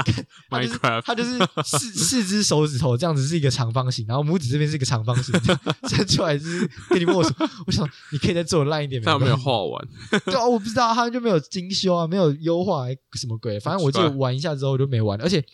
[0.48, 5.38] 他就是他就是四四只手指头这样子是一个长方形，然后拇指这边是一个长方形，
[5.86, 7.30] 伸出来就是跟你握手。
[7.66, 9.88] 我想你可以再做得烂一点，但没有画完，
[10.24, 15.44] 对啊，我不知道他就没有精修啊，没有优化还什么鬼，反正我就玩一下之后就没玩，而且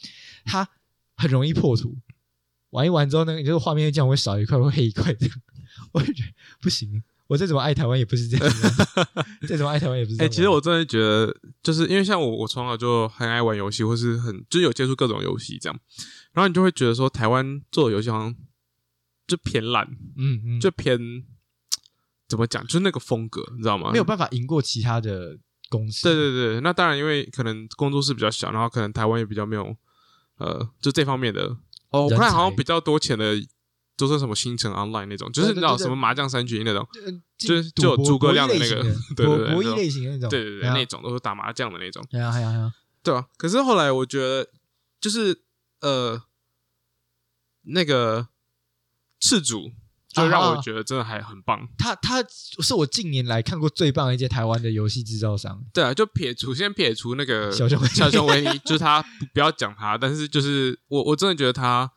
[0.45, 0.65] 它
[1.17, 1.97] 很容易破图，
[2.71, 5.37] 玩一玩之后呢，你就是画面这样会少一块会黑一块这样，
[5.93, 6.29] 我就觉得
[6.61, 8.85] 不行，我再怎么爱台湾也不是这样子，
[9.49, 10.33] 再怎么爱台湾也不是这哎、样。
[10.33, 15.81] 其实我真的觉得，就是因为像我，我从小就很爱玩游戏，或是很就是有接触各种游戏这样，
[16.33, 18.35] 然后你就会觉得说，台湾做的游戏好像
[19.27, 19.87] 就偏烂，
[20.17, 20.99] 嗯嗯，就偏
[22.29, 23.91] 怎么讲，就是那个风格，你知道吗？
[23.91, 25.39] 没有办法赢过其他的
[25.69, 26.03] 公司。
[26.05, 29.77] 对对对，那当然，因为可能工作室比较小，然后可能台湾也比较没有，
[30.39, 31.57] 呃，就这方面的。
[31.91, 33.35] 哦，我人看好像比较多钱的，
[33.97, 38.83] 都是什么星辰 Online 那种，就是你知道什么麻将三局那种，呃，就是就有诸葛亮的那个
[39.17, 42.05] 博弈类型的对对对博博弈类型那种，对对对，啊那种都是打麻将的那种。
[42.11, 42.73] 对啊对啊对啊，
[43.03, 44.49] 对啊，可是后来我觉得，
[45.01, 45.43] 就是
[45.81, 46.23] 呃，
[47.63, 48.29] 那个
[49.21, 49.73] 赤足，
[50.17, 51.69] 就让我觉得真的还很棒。
[51.79, 52.25] 他他
[52.63, 61.91] 是我近年来看过最棒的一届台湾的游戏制造商，对啊，就撇除先撇除那个小熊小熊维尼， 就是他不不要讲他，但是就是我我真的觉得他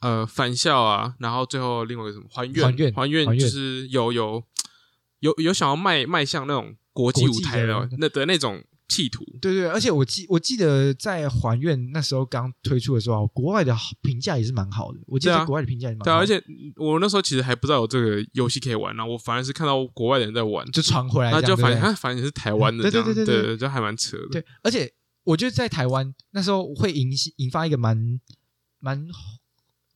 [0.00, 4.42] 呃返校啊，然后最后另外一个什么还愿还愿还愿就是有有
[5.20, 9.24] 有有想要迈迈向那种国际舞台的的那的那种企图。
[9.40, 16.44] 对对，而且我记我记得在还愿那时候刚推出的时候，国外的评价也是蛮好的，我记得国外的评价也蛮好的，对啊，而且
[16.76, 24.28] 我那时候其实还不知道有这个游戏可以玩，然后我反而是看到国外的人在玩，就传回来就反正反正是台湾的对对对对对就还蛮扯的。
[24.32, 24.92] 对，而且
[25.24, 28.20] 我觉得在台湾那时候会引起引发一个蛮
[28.78, 29.06] 蛮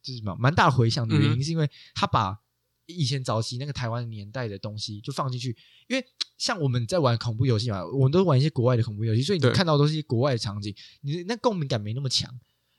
[0.03, 0.37] 就是什么？
[0.39, 2.39] 蛮大回响的原嗯因，是因为他把
[2.87, 5.57] 以前早期那个台湾年代的东西就放进去，
[5.89, 6.07] 因为
[6.39, 12.33] 像我们在玩恐怖游戏嘛，我们都玩一些国外的恐怖游戏，所以你看到都是一些国外的场景，你那共鸣感没那么强。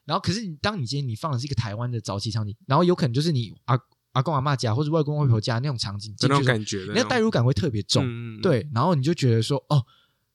[0.06, 3.78] 然后，可是你当你今天你放的是一个台湾的早期场景，然后有可能就是你阿
[4.14, 8.04] 阿公阿妈家或者外公外婆家那种场景，那种感觉的那代入感会特别重。
[8.06, 9.86] 嗯，对，然后你就觉得说，哦，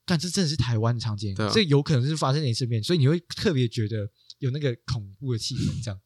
[0.04, 4.06] 干这真的是台湾的场景，这有可能是发生在你身边，所以你会特别觉得
[4.40, 5.82] 有那个恐怖的气氛。
[5.82, 5.98] 这样，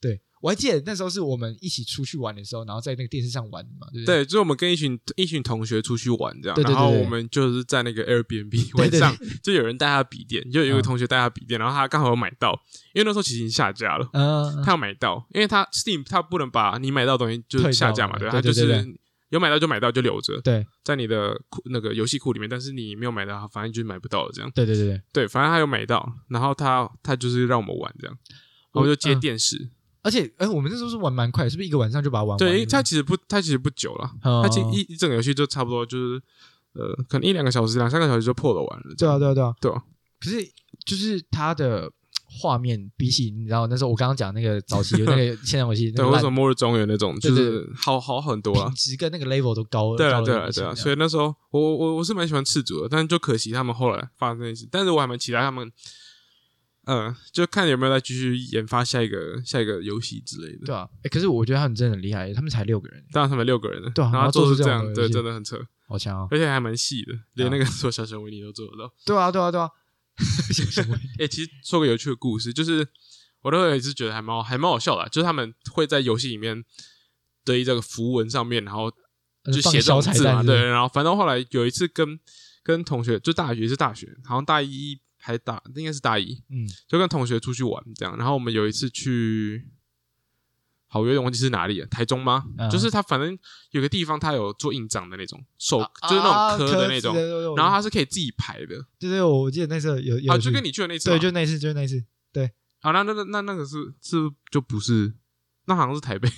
[0.00, 4.16] 对我还记得那时候是我们一起出去玩的时候，然后在那个电视上玩嘛，对不对？
[4.16, 12.52] 对，就是我们跟一群一群同学出去玩这样，对对对对然后我们就是在那个 Airbnb 晚上，就有人带他的笔电，就有一个嗯同学带他的笔电，然后他刚好有买到，
[12.92, 18.86] 因为那时候其实已经下架了，嗯，他要买到，因为他 Steam 他不能把你买到的东西就是下架嘛，对，他就是
[19.30, 24.50] 有买到就买到就留着对在你的库那个游戏库里面，但是你没有买到，反正就是买不到了这样。
[24.54, 28.14] 对对对对，对，反正他有买到，然后他他就是让我们玩这样，
[28.74, 29.70] 然后我就接电视。
[30.04, 32.38] 而且，哎，我们那时候是玩蛮快，是不是一个晚上就把它玩完？
[32.38, 36.22] 对，它其实不，它其实不久了，哦它其实一一整个游戏就差不多就是
[36.74, 38.94] 呃，可能一两个小时、两三个小时就破了完了。
[38.98, 39.54] 对啊，对啊，对啊。
[39.60, 39.82] 对啊，
[40.20, 40.44] 可是
[40.84, 41.90] 就是它的
[42.26, 48.74] 画面比起你知道那时候我刚刚讲那个早期的那个 现代游戏，那对，个烂或者末日中原那种，就是好好很多啊品。
[48.74, 49.96] 质跟那个 level 都高。
[49.96, 55.70] 对啊，对啊，对啊，所以那时候我我我是蛮喜欢赤足的，但是就可惜他们后来发生这件事，但是我还蛮期待他们，
[56.86, 60.66] 呃，就看有没有再继续研发下一个下一个游戏之类的。
[60.66, 65.58] 对啊，哎，可是我觉得他们真的很厉害，他们才六个人，当然他们六个人了，对啊然后做出这样，对，真的很扯，
[65.88, 66.28] 好强哦。
[66.30, 68.92] 而且还蛮细的，连那个 做小熊维尼都做得到。
[69.04, 69.68] 对啊，对啊，对啊。
[70.52, 72.86] 小熊哎、 其实说个有趣的故事，就是
[73.42, 76.64] 我都有一次觉得还蛮好还蛮好笑的啊、就是他们会在游戏里面
[77.44, 78.90] 对于这个符文上面，然后
[79.46, 82.20] 就写这种字嘛，对，然后反正后来有一次跟
[82.62, 89.70] 跟同学，就大学是大学，好像大一还大，应该是大一，嗯就跟同学出去玩这样，然后我们有一次去。
[90.86, 92.44] 好，我有点忘记是哪里了，台中吗？
[92.56, 93.36] 嗯就是他反正
[93.72, 98.66] 有个地方，他有做印章的那种手，啊就是那种啊刻的那种，对对对然后它是可以自己排的。
[99.00, 102.04] 对对，我记得那时候有有啊，就跟你去的那次，对，就那一次，就那一次，
[102.80, 104.18] 好，那那那那那个是是
[104.52, 105.12] 就不是，
[105.64, 106.28] 那好像是台北。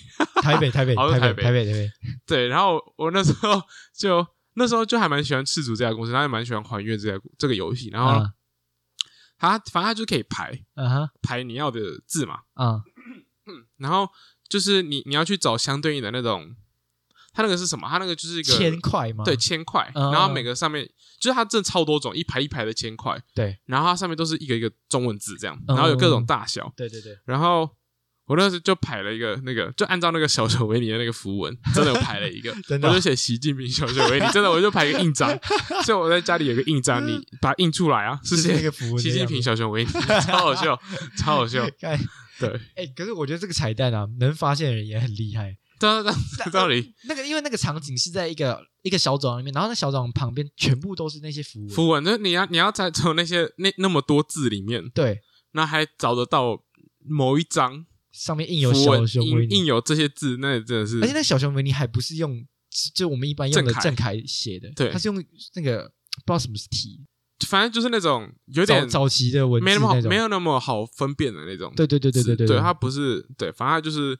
[0.40, 1.90] 台北 台北台北北台北台北，
[2.24, 3.60] 对，然后我那时候
[3.92, 8.24] 就那时候就还蛮喜欢赤足这家公司，他也蛮喜欢还愿这家这个游戏，然后
[9.38, 11.08] 啊他反正他就可以排嗯哼。
[11.22, 12.82] 排你要的字嘛，啊
[13.78, 14.08] 然后
[14.48, 16.54] 就是你你要去找相对应的那种，
[17.32, 17.88] 它那个是什么？
[17.88, 19.24] 它那个就是一个千块吗？
[19.24, 20.10] 对千块，嗯。
[20.12, 20.88] 然后每个上面
[21.20, 23.58] 就是它真的超多种，一排一排的千块，对。
[23.66, 27.70] 然后它上面都是一个一个中文字这样，嗯然后有各种大小，对对对，然后
[28.26, 35.30] 我那时候就排了一个那个，就按照那个小熊维尼的那个符文，真的有排了一个， 真的哦我就写习近平小熊维尼，真的我就排一个印章，
[35.86, 39.40] 所以我在家里有个印章，你把它印出来啊，是就是那写个符习近平。
[39.40, 39.90] 小熊维尼，
[40.26, 40.76] 超好笑，
[41.16, 41.96] 超好笑， 看，
[42.40, 45.56] 对，哎，可是我觉得这个彩蛋啊，能发现的人也很厉害。
[45.78, 46.12] 到到
[46.50, 51.68] 到底那个因为那个场景是在一个一个小走廊里面，然后那小走廊旁边全部都是那些符文。
[51.68, 55.20] 符文，就是你要你要在从那些那那么多字里面，对，
[55.52, 56.58] 那还找得到
[57.06, 57.84] 某一张
[58.16, 59.54] 上面印有小熊维尼。
[59.54, 62.42] 印印，有这些字，那真的是而且那小熊维尼还不是用
[62.94, 63.82] 就我们一般用的正楷。
[63.82, 64.90] 正楷写的，对。
[64.90, 65.82] 他是用那个
[66.24, 67.04] 不知道什么是体，
[67.46, 70.00] 反正就是那种有点早早期的文字没那么。
[70.08, 71.72] 没有那么好分辨的那种。
[71.76, 74.18] 对对对对对对对，它不是对，反正它就是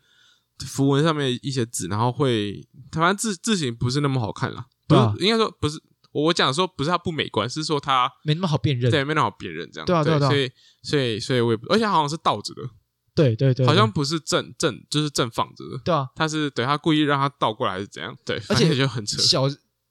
[0.67, 5.15] 符文上面一些字，然后会，它反正字字形不是那么好看了，不是、啊。
[5.19, 5.79] 应该说不是，
[6.13, 8.91] 我我讲说不是它不美观，是说它没那么好辨认。
[8.91, 9.87] 对没那么好辨认这样。
[9.87, 10.31] 对啊对啊对啊。
[10.31, 10.51] 所以
[10.83, 12.63] 所以所以我也不，而且好像是倒着的，
[13.17, 18.15] 对对对，好像不是正正就是正放着的，对啊，他是对他故意让他倒过来还是怎样？
[18.25, 19.43] 对，而且反正就很扯，小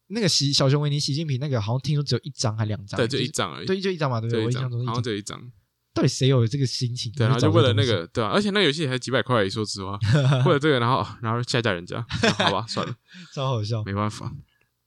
[0.08, 4.46] 那个习小熊维尼习近平那个好像听说只有一张还两张，对，就就一张而已，对就一张嘛，对不对？
[4.46, 5.38] 我印象中，好像只有一张。
[5.38, 5.52] 就一张。
[5.96, 7.10] 到底谁有这个心情？
[7.14, 9.98] 对，然后就为了那个，对啊，而且那个游戏才几百块说实话，
[10.46, 12.06] 为了这个，然后然后下架人家，
[12.38, 12.94] 好吧，算了，
[13.34, 14.30] 超好笑，没办法。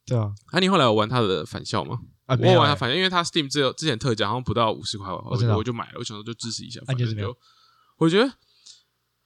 [0.04, 1.98] 对啊，啊，你后来有玩他的返校吗？
[2.26, 5.22] 啊，我玩他返校，因为他 Steam 只有之前特价，好像不到五十块吧，
[5.56, 6.78] 我就买了，我想说就支持一下。
[6.86, 7.38] 啊你觉得怎么样就
[7.98, 8.32] 我觉得，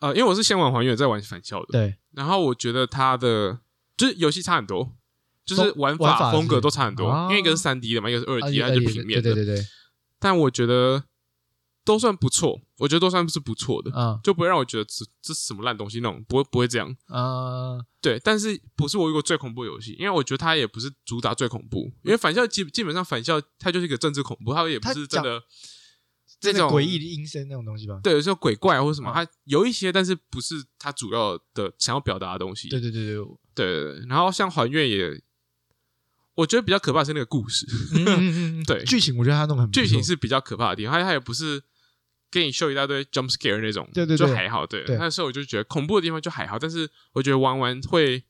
[0.01, 3.61] 呃，因为我是先玩还原再玩返校的，对，然后我觉得它的
[3.97, 4.97] 就是游戏差很多，
[5.45, 7.29] 就是风玩玩法法风格是都差很多，啊。
[7.29, 9.65] 因为一个是三 D 的嘛，一个是二啊 D，它对对就平面的，对对对对，
[10.19, 11.05] 但我觉得
[11.85, 14.19] 都算不错，我觉得都算是不错的，嗯。
[14.23, 16.97] 就不会让我觉得这这是什么烂东西那种，不会不会这样。
[17.09, 25.43] 呃，对，但是不是我遇过最恐怖的游戏，因为我觉得它也不是主打最恐怖，因为反校基基本上反校它就是一个政治恐怖，它也不它是真的
[26.43, 28.01] 这这种种诡异的阴声那种东西吧？
[28.03, 32.69] 对，有时候鬼怪或者什么，嗯它有一些，但是不是它主要的想要表达的东西。
[32.69, 33.25] 对对对对，
[33.55, 35.23] 对然后像还愿也，
[36.35, 41.63] 我觉得比较可怕是那个故事，嗯嗯嗯嗯， 对剧情我觉得他弄得很剧情是比较可怕的地方，它它也不是。
[42.35, 44.67] 给你秀一大堆 jump scare 那种，对对对就还好。
[44.67, 48.25] 对，对那时候我就觉得恐怖的地方就还好，但是我觉得玩完会，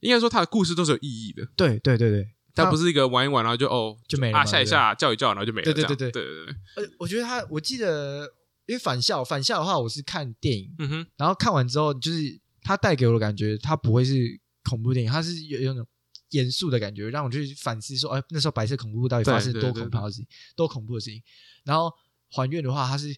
[0.00, 1.46] 应该说他的故事都是有意义的。
[1.54, 6.22] 对对对对，它它不是一个玩一玩然后就哦啊就没了啊，吓一下叫一叫然后就没了，对对这样对对。
[6.22, 6.54] 对对对，
[6.84, 8.24] 呃，我觉得他，我记得，
[8.66, 15.88] 因为返校，返校的话，我是看电影，嗯哼，然后看完之后，就是它带给我的感觉，它不会是恐怖电影，它是有有那种
[16.30, 21.22] 严肃的感觉，让我去反思说，哎，那时候白色恐怖到底发生多对对对恐怖的事情，多恐怖的事情。
[21.64, 21.92] 然后
[22.30, 23.14] 还愿的话，它是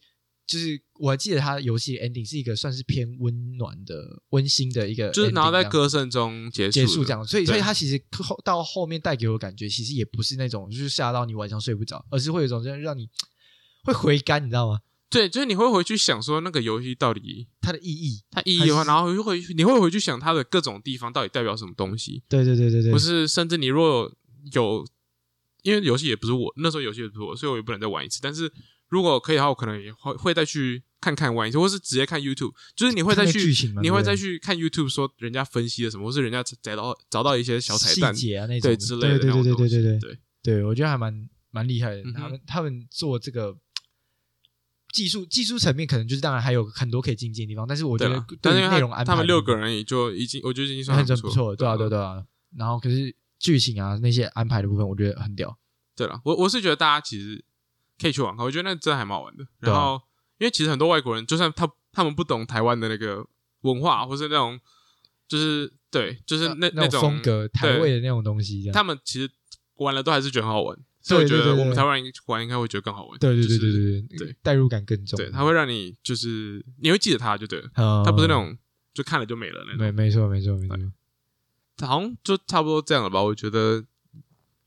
[0.50, 13.08] 就是我还记得它游戏的 ending 是一个算是偏温暖的、温馨的一个就是然后在歌声中结束结束这样，所以所以对它其实后到后面带给我的感觉，其实也不是那种就是吓到你晚上睡不着，而是会有一种让让你
[13.84, 14.80] 会回甘，你知道吗？
[15.08, 24.12] 对，就是你会回去想说那个游戏到底它的意义，它意义的话，然后就会你会回去想它的各种地方到底代表什么东西，对对对对对，不是甚至你如果
[24.52, 24.84] 有，
[25.62, 28.18] 因为游戏也不是我那时候游戏也不是我，所以我也不能再玩一次。
[28.20, 28.52] 但是
[28.90, 33.38] 如果可以的话，我可能也会会再去看看玩一次，或是直接看 YouTube，就是你会再去
[33.80, 42.02] 你会再去看 YouTube 说人家分析了什么，或是人家找到找到一些小彩蛋细节啊那种对之类的对对对对对对对对，我觉得还蛮蛮厉害的。
[42.02, 43.56] 嗯他们他们做这个
[44.92, 52.24] 技术技术层面，可能就是当然还有很多可以精进的地方，但是我觉得对内容安排，他们六个人也就已经，我觉得已经算很很不错了，对啊对啊对啊。
[52.56, 55.56] 然后可是剧情啊那些安排的部分，我觉得很屌。
[55.94, 57.44] 对了，我我是觉得大家其实
[58.00, 59.46] 可以去玩看，我觉得那真的还蛮好玩的。
[59.58, 60.00] 然后，
[60.38, 63.26] 因为其实很多外国人，就算他他们不懂台湾的那个
[63.62, 64.58] 文化，或是那种
[65.28, 69.30] 就是对，就是那那种风格台对味的那种东西，他们其实
[69.76, 70.78] 玩了都还是觉得很好玩。
[71.02, 73.18] 所以我觉得我们台湾人玩应该会觉得更好玩。
[73.18, 75.16] 对对对对对对对代入感更重。
[75.16, 78.56] 对，它会让你就是你会记得它就对了，嗯，它不是那种
[78.92, 79.78] 就看了就没了那种。
[79.78, 80.76] 没没错没错没错。
[81.86, 83.22] 好像就差不多这样了吧？
[83.22, 83.82] 我觉得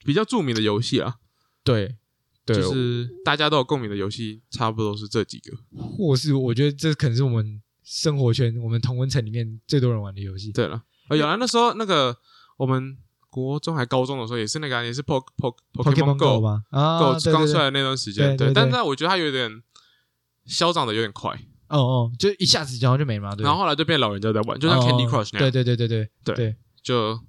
[0.03, 1.17] 比较著名的游戏啊，
[1.63, 1.97] 对
[2.46, 5.58] 对，就是大家都有共鸣的游戏，差不多是这几个。
[5.98, 10.52] 或是我觉得这可能是我们生活圈、我们同温层里面最多人玩的游戏。
[10.52, 12.18] 对了，呃，有了那时候那个
[12.58, 12.98] 我们
[13.30, 16.64] 国中还高中的时候，也是那个啊、也是 Pok Pok Pokemon Go 吧？
[16.70, 19.64] 啊，Go 刚出来的那段时间，对但是我觉得它有点
[20.46, 21.32] 消长的有点快，
[21.70, 23.44] 哦哦，就一下子然后就没了嘛，对。
[23.44, 27.20] 然后后来就变老人家在玩，就像哦 Candy Crush 那样，对对对对对对对，就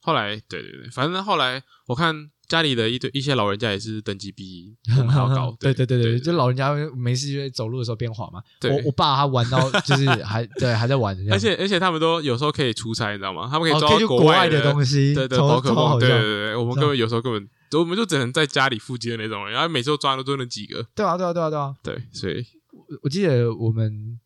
[0.00, 8.42] 后来对对对，反正后来我看家里的一堆一些老人家也是等级比我们还要高， 对对对对对，就老人家没事就会走路的时候边滑嘛。
[8.60, 13.48] 对我我爸他玩到 就是还对还在玩，而且而且他们都有时候可以出差，你知道吗？
[13.50, 17.48] 他们可以哦抓国外的东西，对对，宝可梦，对对对，我们根本有时候根本，
[17.80, 21.74] 我们就只能在家里附近的那种，然后每次都抓的都那几个，对啊对啊对啊对啊！
[21.82, 24.20] 对，所以我我记得我们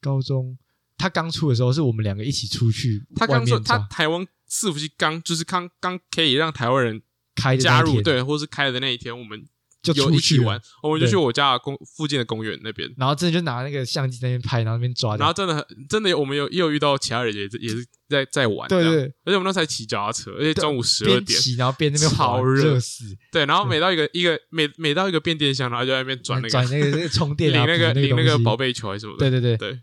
[0.00, 0.56] 高中
[0.96, 7.02] 他刚出的时候，是我们两个一起出去他刚说他台湾伺服器刚就是刚刚可以让台湾人
[7.34, 9.42] 开的加入，对，或是开的那一天，我们
[9.82, 10.16] 就有出去了。
[10.16, 12.88] 一起玩，我们就去我家公附近的公园那边。
[12.96, 22.64] 然后真的就拿那个相机在那边拍，然后那边抓，然后真的很真的，我们有也有遇到其他人也是也是在在玩，对对，而且我们那时候才骑脚踏车，而且中午十二点，骑然后边那边滑超热。
[22.64, 29.80] 热死，对，然后每到一个一个每每到一个变电箱，然后就在那边转那个转那个那个充电领啊，补那个领那个宝贝球还是什么的，对对对，对。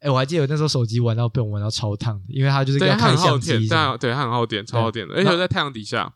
[0.00, 3.60] 哎，我还记得我那时候手机玩到被我玩到超烫的，因为它就是很耗电，
[4.00, 6.10] 对它很耗电，超耗电的，而且我在太阳底下，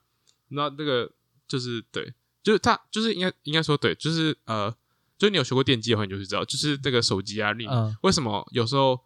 [0.49, 1.11] 你知道那个
[1.47, 4.70] 就是对，就是它就是应该应该说对，就是呃，
[5.18, 9.01] 就是你有学过电机的话，你就会知道，就是这个手机啊，你嗯，为什么有时候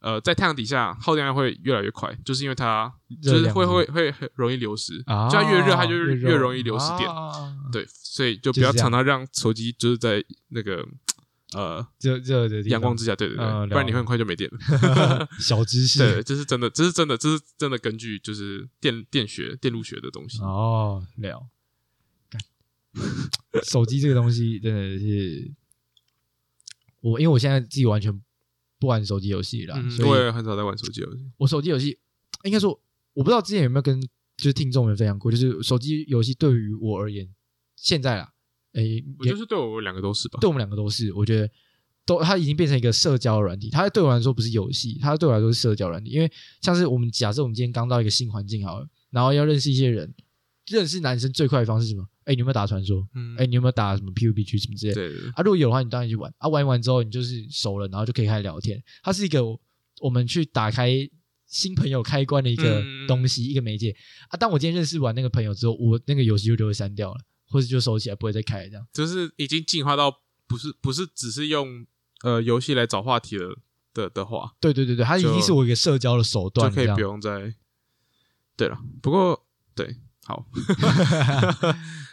[0.00, 7.54] 呃在太阳底下耗电量会越来越快，就是因为它就是会会会很容易流失，啊，就它越热它就越越容易流失电，啊。
[7.72, 10.84] 对，所以就不要常常让手机就是在那个
[11.54, 15.28] 呃热热的地方阳光之下，对对对，嗯不然你会很快就没电了。
[15.40, 20.40] 小知识，对，这是真的，这是真的，这是真的，根据就是电电学、电路学的东西。
[20.40, 21.46] 哦，了。
[23.64, 25.52] 手机这个东西真的是，
[27.00, 28.20] 我因为我现在自己完全
[28.80, 31.30] 不玩手机游戏了，嗯，所以我也很少在玩手机游戏。
[31.36, 31.98] 我手机游戏
[32.44, 32.70] 应该说，
[33.12, 37.32] 我不知道之前有没有跟就是听众们分享过，就是手机游戏对于我而言，
[37.76, 38.32] 现在啦，
[38.74, 40.38] 诶，也是对我两个都是吧。
[40.40, 41.50] 对我们两个都是，我觉得
[42.06, 46.10] 都它已经变成一个社交软体，它对我来说不是游戏，它对我来说是社交软体。
[46.10, 46.30] 因为
[46.60, 50.14] 像是我们假设我们今天刚到一个新环境好了，然后要认识一些人，
[50.68, 52.06] 认识男生最快的方式是什么？
[52.24, 53.04] 哎，你有没有打传说？
[53.14, 55.30] 嗯，哎，你有没有打什么 PUBG 什么之类的？
[55.34, 56.48] 啊，如果有的话，你当然去玩啊。
[56.48, 58.80] 玩一玩之后，你就是熟了，然后就可以开始聊天。
[59.02, 59.42] 它是一个
[60.00, 60.92] 我们去打开
[61.48, 63.96] 新朋友开关的一个嗯东西，一个媒介
[64.28, 64.36] 啊。
[64.36, 67.20] 当我今天认识完那个朋友之后，我那个游戏就就会删掉了，
[67.50, 68.86] 或者就收起来，不会再开这样。
[68.92, 71.86] 就是已经进化到不是不是只是用
[72.22, 73.58] 呃游戏来找话题了
[73.92, 77.54] 的的话，对对对对，它已经是我一个社交的手段，就可以不用再。
[78.56, 80.46] 对了，不过对好，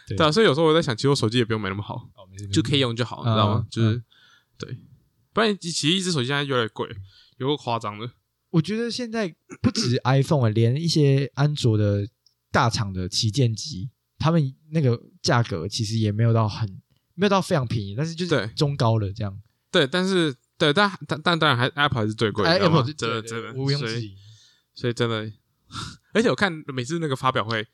[0.08, 3.66] 对 对啊，所以有时候我在想，其实我手机也不用买那么好，哦就可以用就好，你知道吗嗯？
[3.70, 4.02] 就是
[4.56, 4.78] 对，
[5.32, 6.88] 不然其实一只手机现在越来越贵，
[7.36, 8.10] 有个夸张的。
[8.50, 12.08] 我觉得现在不止 iPhone 啊，连一些安卓的
[12.50, 16.68] 大厂的旗舰机，他们那个价格其实也没有到很
[17.14, 19.40] 没有到非常便宜，但是就是对中高了这样。
[19.70, 24.16] 对，但是对，但但但当然还 Apple 还是最贵的，，Apple 真的真的，所以毋庸置疑。
[24.74, 25.30] 所以真的，
[26.14, 27.66] 而且我看每次那个发表会，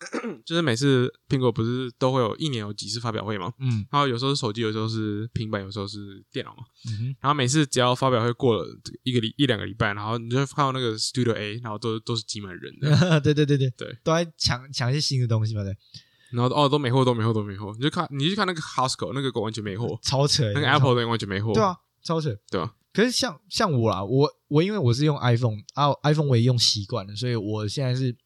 [0.46, 3.52] 就是每次苹果不是都会有一年有几次发表会吗？
[3.58, 6.62] 嗯然后有时候是手机，有时候是平板，有时候是电脑嘛。
[6.90, 8.66] 嗯然后每次只要发表会过了
[9.02, 15.76] 一个礼一两个礼拜，然后你就会看到那个 Studio A，然后都都是挤满人的， 哼，对对对对对，都在抢抢一些新的东西嘛，对，
[16.30, 17.74] 然后哦都没货，都没货，都没货。
[17.76, 20.52] 你就看你去看那个 Costco 那个狗完全没货，超扯欸。
[20.54, 22.34] 那个 Apple 的完全没货，对啊，超扯。
[22.50, 22.72] 对啊？
[22.92, 28.16] 可是像像我啦，我我因为我是用 iPhone 啊，iPhone 我也用习惯了，所以我现在是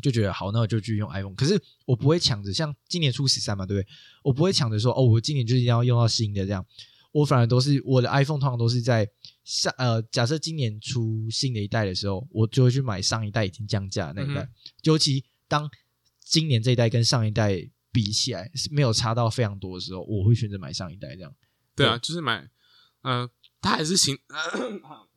[0.00, 1.34] 就觉得好，那我就去用 iPhone。
[1.34, 3.88] 可是我不会抢着像今年出十三嘛，对不对？
[4.22, 6.64] 我不会抢着说哦，我今年就是一定要用到新的这样。
[7.12, 9.06] 我反而都是我的 iPhone 通常都是在
[9.44, 14.40] 下呃，假设今年出新的一代的时候，我就会去买上一代已经降价的那一代。
[14.42, 14.48] 嗯
[14.84, 15.70] 尤其当
[16.20, 21.34] 今年这一代跟上一代比起来是没有差到非常多的时候，我会选择买上一代这样。
[21.76, 22.48] 对啊，就是买，
[23.02, 23.28] 呃，
[23.60, 24.16] 它还是新，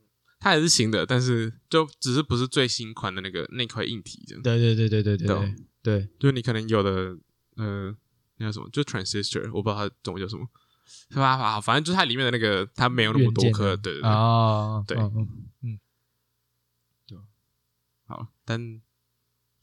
[0.46, 4.44] 它也是新的，但是就只是不是最新款的那个那块硬体这样。
[4.44, 7.18] 对对对对对对对对，就是你可能有的，
[7.56, 7.92] 呃，
[8.38, 8.70] 那叫什么？
[8.72, 10.48] 就 transistor，我不知道它中文叫什么，
[11.10, 11.36] 是吧？
[11.36, 14.08] 好，反正就是它里面的那个，它没有那么多颗，对对对。
[14.08, 15.28] 啊，对嗯
[15.64, 15.80] 嗯
[18.08, 18.80] 好，但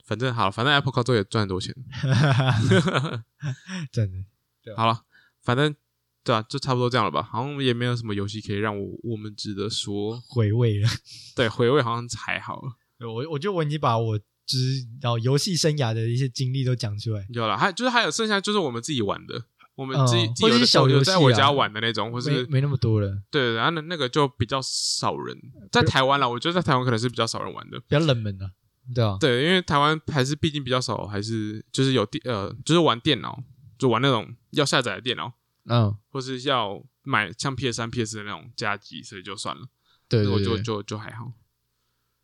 [0.04, 1.72] 反正好，反正 Apple 靠这也赚很多钱。
[2.02, 3.22] 嗯
[3.92, 4.26] 真
[4.64, 5.04] 的，好了，
[5.42, 5.76] 反正
[6.24, 7.22] 对啊，就差不多这样了吧。
[7.22, 10.20] 好像也没有什么游戏可以让我我们值得说。
[10.28, 10.88] 回味了。
[11.36, 12.60] 对，回味好像还好。
[13.00, 14.24] 我我觉得我已经把我就
[14.58, 19.44] 是然后游戏生涯的一些经历都讲出来，有了，还就是还有剩下就是我们自己玩的，
[19.74, 25.36] 我们嗯自己、自己有的或者是小游戏啊有在我家玩的那种，或是没那么多了，对，然后那那个就比较少人，
[25.72, 27.80] 在台湾了，我觉得在台湾可能是比较少人玩的。
[27.80, 28.50] 比较冷门的，
[28.94, 33.42] 对啊，对，因为台湾还是毕竟比较少，还是就是有电呃，就是玩电脑，
[33.78, 35.32] 就玩那种要下载的电脑，
[35.66, 39.66] 嗯，或是要买像 PS 三、PS 的那种加机，所以就算了，我
[40.08, 41.32] 就对对对，就就还好。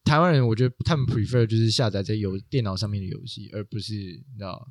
[0.05, 4.67] 台湾人我觉得他们 prefer 就是下载在游电脑上面的游戏，而不是你知道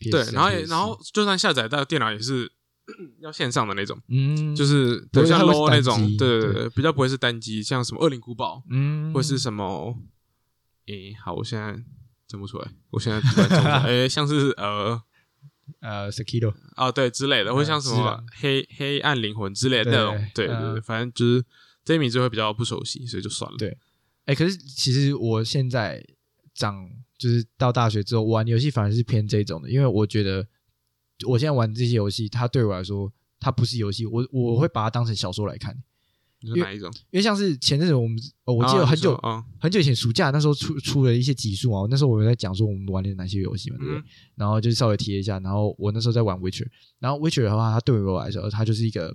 [0.00, 2.50] PS3 对，然后也然后就算下载到电脑也是
[3.22, 9.96] 要线上的那种，嗯，就是对像 low 那单种，机对对对对，比较不会是单机，像什么恶灵古堡，嗯，或是什么，
[10.86, 11.82] 诶，好，我现在
[12.26, 13.20] 整不出来，我现在
[13.86, 15.02] 诶，像是呃。
[15.80, 21.44] 呃 Sekiro 啊，对之类的，或者像什么黑黑暗灵魂之类的那种，对对对反正就是
[21.84, 23.56] 这些名字会比较不熟悉，所以就算了。
[23.58, 23.76] 对
[24.26, 26.04] 哎，可是其实我现在
[26.54, 26.88] 长
[27.18, 30.46] 就是到大学之后玩游戏反而是偏这种的，因为我觉得
[31.26, 35.76] 我现在玩这些游戏，它对我来说它不是游戏，我我会把它当成小说来看，
[36.44, 36.92] 你说哪一种？
[37.10, 39.20] 因为像是前阵子我们呃我记得啊很久、
[39.58, 44.00] 很久以前暑假那时候出出了一些集数啊，那时候我们在讲说我们玩的哪些游戏嘛，对不对？
[44.00, 44.04] 嗯
[44.36, 46.66] 然后就稍微提了一下，然后我那时候在玩 Witcher，
[46.98, 49.08] 然后 Witcher 的话，它对我来说，它就是一个，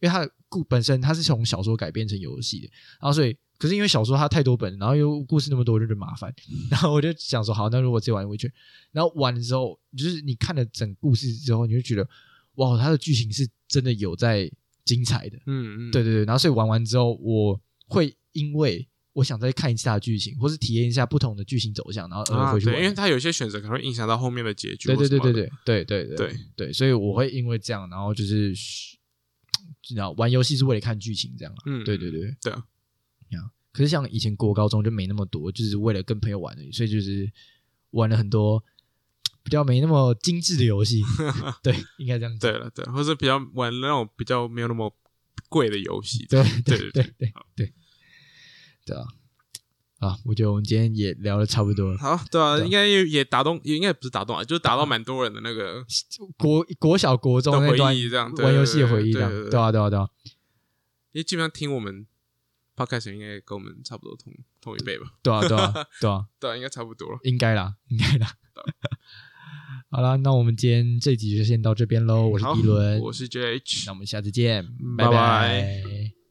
[0.00, 2.68] 因为它的故本身它是从小说改编成游戏的，
[3.00, 6.32] 然后所以可是因为小说它太多本，然后又故事那么多，就觉得麻烦，
[6.70, 8.50] 然后我就想说，好，那如果直接玩 Witcher，
[8.92, 12.08] 然后玩的时候，就是你看了整故事之后，你就觉得，
[12.54, 14.48] 哇，它的剧情是真的有在
[14.84, 22.76] 精彩的，嗯嗯，对对对，然后所以玩完之后，我会因为我想再看一次它的剧情，或是体验一下不同的剧情走向，然后而回去玩。
[22.76, 25.08] 因为它有些选择可能会影响到后面的结局对对。
[25.08, 25.32] 对对对
[25.64, 26.36] 对对对对。
[26.56, 28.52] 对，所以我会因为这样，然后就是
[29.82, 31.62] 知道玩游戏是为了看剧情这样啊。
[31.66, 32.34] 嗯对对对。
[32.42, 32.64] 对啊，
[33.72, 37.28] 可是像以前国高中就没那么多，就是为了跟朋友玩而已，所以就是
[37.90, 38.62] 玩了很多
[39.44, 41.02] 比较没那么精致的游戏。
[41.62, 42.50] 对，应该这样讲。
[42.50, 44.92] 对了对，或者比较玩那种比较没有那么
[45.48, 46.26] 贵的游戏。
[46.26, 47.72] 对对对对对对
[48.86, 49.04] 对啊！
[50.00, 51.98] 啊，我觉得我们今天也聊的差不多了。
[51.98, 55.84] 好，对啊，对啊应该也也打动，也应该不是打动啊，就是打到蛮多人的那个
[56.36, 60.08] 国国小国中的回忆，这样对玩游戏的回忆，这样对啊对啊对啊，
[61.12, 62.06] 因为基本上听我们
[62.76, 65.06] podcast 应该跟我们差不多同同一辈吧？
[65.22, 67.18] 对啊对啊对啊， 对啊，应该差不多了。
[67.22, 68.36] 应该啦，应该啦。
[69.90, 72.28] 好啦，那我们今天这集就先到这边喽。
[72.28, 74.64] 我是好迪伦，我是 JH，那我们下次见，
[74.98, 75.04] 拜。
[75.04, 76.23] 拜拜